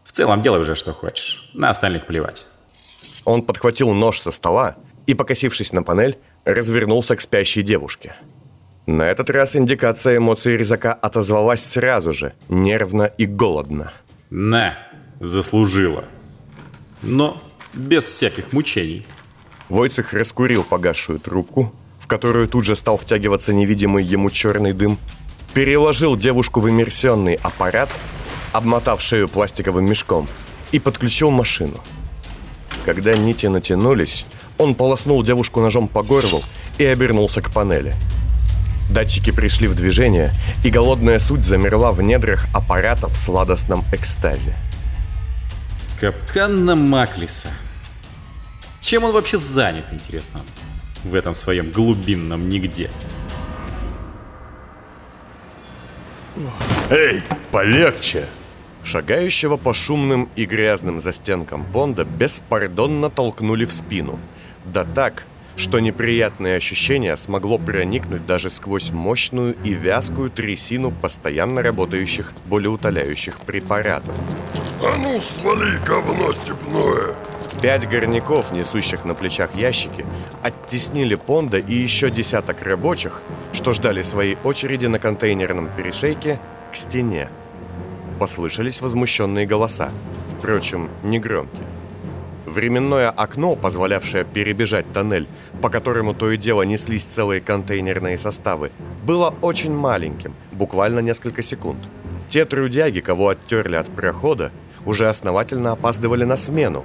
В 0.03 0.11
целом 0.11 0.41
делай 0.41 0.61
уже 0.61 0.75
что 0.75 0.91
хочешь. 0.91 1.51
На 1.53 1.69
остальных 1.69 2.07
плевать. 2.07 2.45
Он 3.25 3.43
подхватил 3.43 3.93
нож 3.93 4.19
со 4.19 4.31
стола 4.31 4.75
и, 5.05 5.13
покосившись 5.13 5.71
на 5.71 5.83
панель, 5.83 6.17
развернулся 6.45 7.15
к 7.15 7.21
спящей 7.21 7.61
девушке. 7.61 8.15
На 8.87 9.03
этот 9.03 9.29
раз 9.29 9.55
индикация 9.55 10.17
эмоций 10.17 10.57
резака 10.57 10.93
отозвалась 10.93 11.63
сразу 11.63 12.11
же, 12.11 12.33
нервно 12.49 13.03
и 13.03 13.27
голодно. 13.27 13.93
На, 14.31 14.77
заслужила. 15.19 16.05
Но 17.01 17.41
без 17.73 18.05
всяких 18.05 18.53
мучений. 18.53 19.05
Войцех 19.69 20.13
раскурил 20.13 20.63
погасшую 20.63 21.19
трубку, 21.19 21.73
в 21.99 22.07
которую 22.07 22.47
тут 22.47 22.65
же 22.65 22.75
стал 22.75 22.97
втягиваться 22.97 23.53
невидимый 23.53 24.03
ему 24.03 24.29
черный 24.29 24.73
дым, 24.73 24.97
переложил 25.53 26.15
девушку 26.15 26.59
в 26.59 26.69
иммерсионный 26.69 27.35
аппарат, 27.35 27.89
обмотав 28.51 29.01
шею 29.01 29.29
пластиковым 29.29 29.85
мешком, 29.85 30.27
и 30.71 30.79
подключил 30.79 31.31
машину. 31.31 31.77
Когда 32.85 33.13
нити 33.13 33.47
натянулись, 33.47 34.25
он 34.57 34.75
полоснул 34.75 35.21
девушку 35.23 35.61
ножом 35.61 35.87
по 35.87 36.01
горлу 36.01 36.41
и 36.77 36.85
обернулся 36.85 37.41
к 37.41 37.51
панели. 37.51 37.95
Датчики 38.89 39.31
пришли 39.31 39.67
в 39.67 39.75
движение, 39.75 40.33
и 40.63 40.71
голодная 40.71 41.19
суть 41.19 41.43
замерла 41.43 41.91
в 41.91 42.01
недрах 42.01 42.47
аппарата 42.53 43.07
в 43.07 43.15
сладостном 43.15 43.85
экстазе. 43.93 44.55
Капкан 45.99 46.63
на 46.63 46.77
Маклиса. 46.77 47.49
Чем 48.79 49.03
он 49.03 49.11
вообще 49.11 49.37
занят, 49.37 49.91
интересно? 49.91 50.39
В 51.03 51.13
этом 51.13 51.35
своем 51.35 51.71
глубинном 51.71 52.47
нигде. 52.47 52.89
Эй, 56.89 57.21
полегче! 57.51 58.27
Шагающего 58.81 59.57
по 59.57 59.73
шумным 59.73 60.29
и 60.37 60.45
грязным 60.45 61.01
застенкам 61.01 61.65
понда 61.65 62.05
беспардонно 62.05 63.09
толкнули 63.09 63.65
в 63.65 63.73
спину. 63.73 64.19
Да 64.63 64.85
так, 64.85 65.25
что 65.59 65.81
неприятное 65.81 66.55
ощущение 66.55 67.17
смогло 67.17 67.57
проникнуть 67.57 68.25
даже 68.25 68.49
сквозь 68.49 68.91
мощную 68.91 69.57
и 69.65 69.73
вязкую 69.73 70.31
трясину 70.31 70.89
постоянно 70.91 71.61
работающих 71.61 72.31
болеутоляющих 72.45 73.41
препаратов. 73.41 74.17
А 74.81 74.97
ну 74.97 75.19
свали, 75.19 75.77
говно 75.85 76.31
степное! 76.31 77.13
Пять 77.61 77.89
горняков, 77.89 78.53
несущих 78.53 79.03
на 79.03 79.15
плечах 79.15 79.53
ящики, 79.53 80.05
оттеснили 80.41 81.15
Понда 81.15 81.57
и 81.57 81.73
еще 81.73 82.09
десяток 82.09 82.61
рабочих, 82.61 83.21
что 83.51 83.73
ждали 83.73 84.01
своей 84.01 84.37
очереди 84.45 84.85
на 84.85 84.97
контейнерном 84.97 85.69
перешейке, 85.75 86.39
к 86.71 86.75
стене. 86.77 87.27
Послышались 88.17 88.79
возмущенные 88.79 89.45
голоса, 89.45 89.91
впрочем, 90.29 90.89
негромкие. 91.03 91.78
Временное 92.49 93.11
окно, 93.11 93.55
позволявшее 93.55 94.25
перебежать 94.25 94.91
тоннель, 94.91 95.27
по 95.61 95.69
которому 95.69 96.15
то 96.15 96.31
и 96.31 96.37
дело 96.37 96.63
неслись 96.63 97.05
целые 97.05 97.41
контейнерные 97.41 98.17
составы, 98.17 98.71
было 99.05 99.35
очень 99.41 99.71
маленьким, 99.71 100.33
буквально 100.51 100.99
несколько 100.99 101.43
секунд. 101.43 101.77
Те 102.27 102.45
трудяги, 102.45 103.01
кого 103.01 103.29
оттерли 103.29 103.75
от 103.75 103.87
прохода, 103.87 104.51
уже 104.87 105.07
основательно 105.07 105.73
опаздывали 105.73 106.23
на 106.23 106.37
смену, 106.37 106.83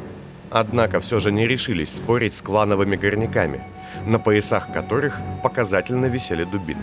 однако 0.50 1.00
все 1.00 1.18
же 1.18 1.32
не 1.32 1.46
решились 1.46 1.96
спорить 1.96 2.34
с 2.34 2.42
клановыми 2.42 2.96
горняками, 2.96 3.62
на 4.04 4.18
поясах 4.18 4.70
которых 4.70 5.18
показательно 5.42 6.06
висели 6.06 6.44
дубинки. 6.44 6.82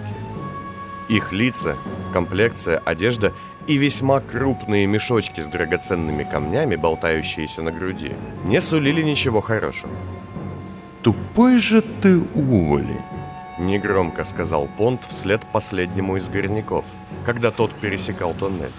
Их 1.07 1.31
лица, 1.31 1.75
комплекция, 2.13 2.81
одежда 2.83 3.31
и 3.67 3.77
весьма 3.77 4.19
крупные 4.19 4.87
мешочки 4.87 5.41
с 5.41 5.47
драгоценными 5.47 6.23
камнями, 6.23 6.75
болтающиеся 6.75 7.61
на 7.61 7.71
груди, 7.71 8.11
не 8.45 8.61
сулили 8.61 9.01
ничего 9.01 9.41
хорошего. 9.41 9.93
Тупой 11.01 11.59
же 11.59 11.81
ты 11.81 12.19
уволень. 12.35 13.01
Негромко 13.59 14.23
сказал 14.23 14.67
Понт 14.77 15.03
вслед 15.05 15.41
последнему 15.51 16.17
из 16.17 16.29
горняков, 16.29 16.85
когда 17.25 17.51
тот 17.51 17.71
пересекал 17.73 18.33
тоннель. 18.33 18.71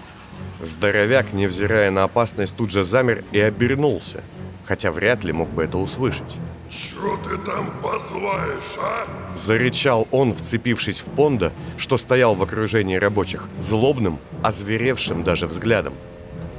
Здоровяк, 0.60 1.32
невзирая 1.32 1.90
на 1.90 2.04
опасность, 2.04 2.56
тут 2.56 2.70
же 2.70 2.84
замер 2.84 3.24
и 3.32 3.40
обернулся, 3.40 4.22
хотя 4.64 4.90
вряд 4.90 5.24
ли 5.24 5.32
мог 5.32 5.48
бы 5.50 5.64
это 5.64 5.78
услышать. 5.78 6.36
Чё 6.70 7.18
ты 7.28 7.36
там 7.38 7.70
позлаешь, 7.82 8.78
а? 8.78 9.06
Зарычал 9.36 10.08
он, 10.10 10.32
вцепившись 10.32 11.00
в 11.00 11.10
Понда, 11.10 11.52
что 11.76 11.98
стоял 11.98 12.34
в 12.34 12.42
окружении 12.42 12.96
рабочих, 12.96 13.48
злобным, 13.58 14.18
озверевшим 14.42 15.22
даже 15.22 15.46
взглядом. 15.46 15.94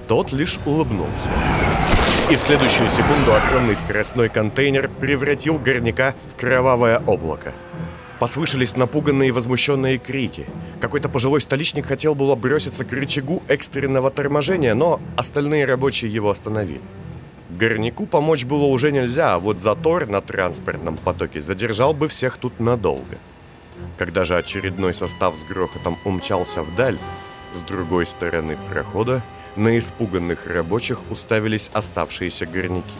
Тот 0.07 0.31
лишь 0.31 0.59
улыбнулся. 0.65 1.29
И 2.29 2.35
в 2.35 2.39
следующую 2.39 2.89
секунду 2.89 3.33
огромный 3.33 3.75
скоростной 3.75 4.29
контейнер 4.29 4.89
превратил 4.99 5.57
горняка 5.57 6.13
в 6.31 6.39
кровавое 6.39 6.99
облако. 7.05 7.53
Послышались 8.19 8.77
напуганные 8.77 9.29
и 9.29 9.31
возмущенные 9.31 9.97
крики. 9.97 10.45
Какой-то 10.79 11.09
пожилой 11.09 11.41
столичник 11.41 11.87
хотел 11.87 12.15
было 12.15 12.35
броситься 12.35 12.85
к 12.85 12.93
рычагу 12.93 13.43
экстренного 13.47 14.11
торможения, 14.11 14.75
но 14.75 15.01
остальные 15.17 15.65
рабочие 15.65 16.13
его 16.13 16.29
остановили. 16.29 16.81
Горняку 17.53 18.07
помочь 18.07 18.45
было 18.45 18.65
уже 18.65 18.91
нельзя, 18.91 19.35
а 19.35 19.39
вот 19.39 19.61
затор 19.61 20.07
на 20.07 20.21
транспортном 20.21 20.97
потоке 20.97 21.39
задержал 21.39 21.93
бы 21.93 22.07
всех 22.07 22.37
тут 22.37 22.59
надолго. 22.59 23.17
Когда 23.99 24.25
же 24.25 24.35
очередной 24.35 24.93
состав 24.93 25.35
с 25.35 25.43
грохотом 25.43 25.95
умчался 26.03 26.63
вдаль, 26.63 26.97
с 27.53 27.61
другой 27.61 28.07
стороны 28.07 28.57
прохода 28.71 29.21
на 29.55 29.77
испуганных 29.77 30.47
рабочих 30.47 30.99
уставились 31.11 31.69
оставшиеся 31.73 32.47
горняки. 32.47 32.97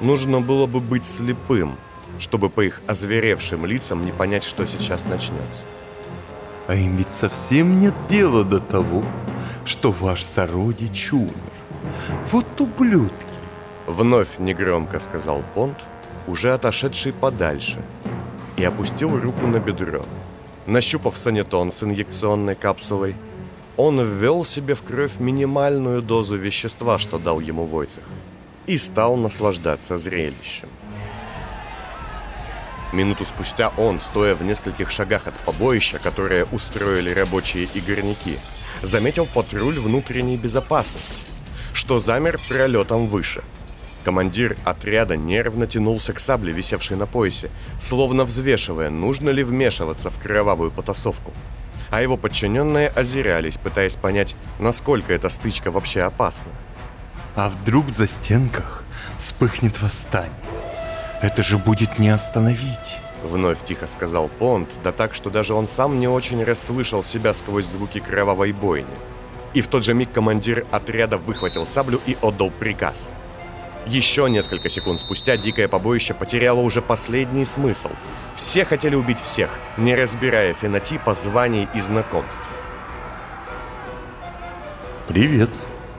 Нужно 0.00 0.40
было 0.40 0.66
бы 0.66 0.80
быть 0.80 1.04
слепым, 1.04 1.76
чтобы 2.18 2.48
по 2.48 2.62
их 2.62 2.80
озверевшим 2.86 3.66
лицам 3.66 4.02
не 4.02 4.12
понять, 4.12 4.44
что 4.44 4.64
сейчас 4.66 5.04
начнется. 5.04 5.60
А 6.68 6.74
им 6.74 6.96
ведь 6.96 7.14
совсем 7.14 7.80
нет 7.80 7.94
дела 8.08 8.44
до 8.44 8.60
того, 8.60 9.04
что 9.66 9.92
ваш 9.92 10.22
сородич 10.22 11.12
умер. 11.12 11.34
Вот 12.32 12.46
ублюдки. 12.58 13.23
Вновь 13.86 14.38
негромко 14.38 14.98
сказал 14.98 15.42
Понт, 15.54 15.76
уже 16.26 16.54
отошедший 16.54 17.12
подальше, 17.12 17.82
и 18.56 18.64
опустил 18.64 19.18
руку 19.18 19.46
на 19.46 19.58
бедро. 19.58 20.04
Нащупав 20.66 21.16
санитон 21.16 21.70
с 21.70 21.82
инъекционной 21.82 22.54
капсулой, 22.54 23.14
он 23.76 24.00
ввел 24.00 24.44
себе 24.46 24.74
в 24.74 24.82
кровь 24.82 25.18
минимальную 25.18 26.00
дозу 26.00 26.36
вещества, 26.36 26.98
что 26.98 27.18
дал 27.18 27.40
ему 27.40 27.66
Войцех, 27.66 28.04
и 28.66 28.78
стал 28.78 29.16
наслаждаться 29.16 29.98
зрелищем. 29.98 30.68
Минуту 32.92 33.24
спустя 33.24 33.72
он, 33.76 33.98
стоя 33.98 34.34
в 34.34 34.42
нескольких 34.44 34.90
шагах 34.90 35.26
от 35.26 35.34
побоища, 35.40 35.98
которое 35.98 36.44
устроили 36.46 37.10
рабочие 37.10 37.68
и 37.74 37.80
горняки, 37.80 38.38
заметил 38.82 39.26
патруль 39.26 39.78
внутренней 39.78 40.36
безопасности, 40.36 41.12
что 41.72 41.98
замер 41.98 42.40
пролетом 42.48 43.08
выше. 43.08 43.42
Командир 44.04 44.58
отряда 44.64 45.16
нервно 45.16 45.66
тянулся 45.66 46.12
к 46.12 46.18
сабле, 46.18 46.52
висевшей 46.52 46.98
на 46.98 47.06
поясе, 47.06 47.50
словно 47.80 48.24
взвешивая, 48.24 48.90
нужно 48.90 49.30
ли 49.30 49.42
вмешиваться 49.42 50.10
в 50.10 50.18
кровавую 50.18 50.70
потасовку. 50.70 51.32
А 51.90 52.02
его 52.02 52.18
подчиненные 52.18 52.88
озирались, 52.88 53.56
пытаясь 53.56 53.96
понять, 53.96 54.36
насколько 54.58 55.14
эта 55.14 55.30
стычка 55.30 55.70
вообще 55.70 56.02
опасна. 56.02 56.52
А 57.34 57.48
вдруг 57.48 57.88
за 57.88 58.06
стенках 58.06 58.84
вспыхнет 59.16 59.80
восстание? 59.80 60.32
Это 61.22 61.42
же 61.42 61.56
будет 61.56 61.98
не 61.98 62.10
остановить. 62.10 62.98
Вновь 63.22 63.64
тихо 63.64 63.86
сказал 63.86 64.28
Понт, 64.28 64.68
да 64.82 64.92
так, 64.92 65.14
что 65.14 65.30
даже 65.30 65.54
он 65.54 65.66
сам 65.66 65.98
не 65.98 66.08
очень 66.08 66.44
расслышал 66.44 67.02
себя 67.02 67.32
сквозь 67.32 67.64
звуки 67.64 68.00
кровавой 68.00 68.52
бойни. 68.52 68.86
И 69.54 69.62
в 69.62 69.68
тот 69.68 69.82
же 69.82 69.94
миг 69.94 70.12
командир 70.12 70.66
отряда 70.70 71.16
выхватил 71.16 71.66
саблю 71.66 72.02
и 72.04 72.18
отдал 72.20 72.50
приказ. 72.50 73.10
Еще 73.86 74.30
несколько 74.30 74.70
секунд 74.70 75.00
спустя 75.00 75.36
дикое 75.36 75.68
побоище 75.68 76.14
потеряло 76.14 76.60
уже 76.60 76.80
последний 76.80 77.44
смысл. 77.44 77.90
Все 78.34 78.64
хотели 78.64 78.94
убить 78.94 79.20
всех, 79.20 79.58
не 79.76 79.94
разбирая 79.94 80.54
фенотипа, 80.54 81.14
званий 81.14 81.68
и 81.74 81.80
знакомств. 81.80 82.58
Привет. 85.06 85.50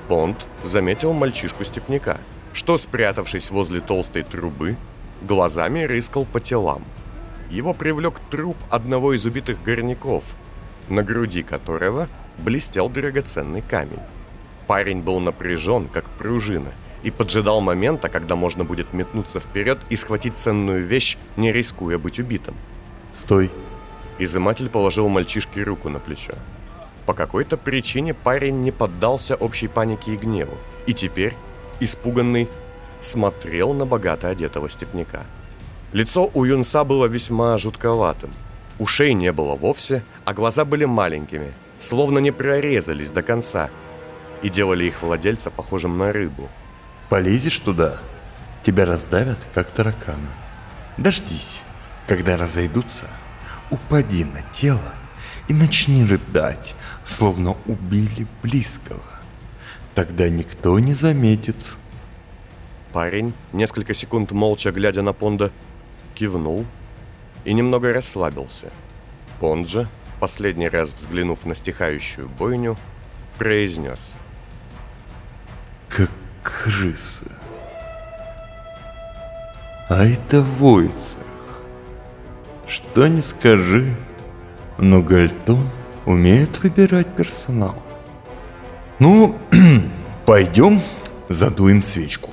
Понт 0.07 0.47
заметил 0.63 1.13
мальчишку-степняка, 1.13 2.17
что, 2.53 2.79
спрятавшись 2.79 3.51
возле 3.51 3.81
толстой 3.81 4.23
трубы, 4.23 4.77
глазами 5.21 5.83
рыскал 5.83 6.25
по 6.25 6.39
телам. 6.39 6.83
Его 7.51 7.75
привлек 7.75 8.19
труп 8.31 8.57
одного 8.71 9.13
из 9.13 9.25
убитых 9.25 9.61
горняков, 9.63 10.35
на 10.89 11.03
груди 11.03 11.43
которого 11.43 12.09
блестел 12.39 12.89
драгоценный 12.89 13.61
камень. 13.61 14.01
Парень 14.65 15.01
был 15.01 15.19
напряжен, 15.19 15.87
как 15.87 16.09
пружина, 16.09 16.71
и 17.05 17.11
поджидал 17.11 17.61
момента, 17.61 18.09
когда 18.09 18.35
можно 18.35 18.63
будет 18.63 18.91
метнуться 18.91 19.39
вперед 19.39 19.77
и 19.89 19.95
схватить 19.95 20.35
ценную 20.35 20.83
вещь, 20.83 21.17
не 21.37 21.51
рискуя 21.51 21.99
быть 21.99 22.19
убитым. 22.19 22.55
Стой. 23.13 23.51
Изыматель 24.17 24.69
положил 24.69 25.07
мальчишке 25.07 25.61
руку 25.61 25.89
на 25.89 25.99
плечо. 25.99 26.33
По 27.05 27.13
какой-то 27.13 27.57
причине 27.57 28.15
парень 28.15 28.61
не 28.61 28.71
поддался 28.71 29.35
общей 29.35 29.67
панике 29.67 30.13
и 30.13 30.17
гневу, 30.17 30.57
и 30.87 30.95
теперь, 30.95 31.35
испуганный, 31.79 32.49
смотрел 33.01 33.73
на 33.73 33.85
богато 33.85 34.29
одетого 34.29 34.67
степняка. 34.67 35.25
Лицо 35.91 36.31
у 36.33 36.43
юнца 36.43 36.83
было 36.83 37.05
весьма 37.05 37.55
жутковатым. 37.57 38.31
Ушей 38.79 39.13
не 39.13 39.31
было 39.31 39.53
вовсе, 39.53 40.03
а 40.25 40.33
глаза 40.33 40.65
были 40.65 40.85
маленькими, 40.85 41.53
словно 41.77 42.17
не 42.17 42.31
прорезались 42.31 43.11
до 43.11 43.21
конца, 43.21 43.69
и 44.41 44.49
делали 44.49 44.85
их 44.85 45.03
владельца 45.03 45.51
похожим 45.51 45.99
на 45.99 46.11
рыбу. 46.11 46.49
Полезешь 47.09 47.59
туда, 47.59 47.99
тебя 48.63 48.85
раздавят, 48.85 49.37
как 49.53 49.69
таракана. 49.71 50.29
Дождись, 50.97 51.63
когда 52.07 52.35
разойдутся, 52.35 53.07
упади 53.69 54.23
на 54.23 54.41
тело 54.53 54.93
и 55.47 55.53
начни 55.53 56.03
рыдать, 56.03 56.73
словно 57.03 57.55
убили 57.67 58.25
близкого. 58.41 59.01
Тогда 59.93 60.29
никто 60.29 60.79
не 60.79 60.93
заметит. 60.93 61.73
Парень, 62.91 63.33
несколько 63.53 63.93
секунд 63.93 64.31
молча 64.31 64.71
глядя 64.71 65.01
на 65.01 65.13
Понда, 65.13 65.51
кивнул 66.15 66.65
и 67.43 67.53
немного 67.53 67.93
расслабился. 67.93 68.71
Понд 69.39 69.67
же, 69.67 69.87
последний 70.19 70.69
раз 70.69 70.93
взглянув 70.93 71.45
на 71.45 71.55
стихающую 71.55 72.27
бойню, 72.27 72.77
произнес. 73.37 74.15
Как 75.89 76.09
крыса. 76.45 77.25
А 79.89 80.05
это 80.05 80.41
Войцех. 80.41 81.17
Что 82.67 83.07
не 83.07 83.21
скажи, 83.21 83.95
но 84.77 85.01
Гальтон 85.01 85.69
умеет 86.05 86.63
выбирать 86.63 87.15
персонал. 87.15 87.75
Ну, 88.99 89.37
пойдем 90.25 90.81
задуем 91.29 91.83
свечку. 91.83 92.29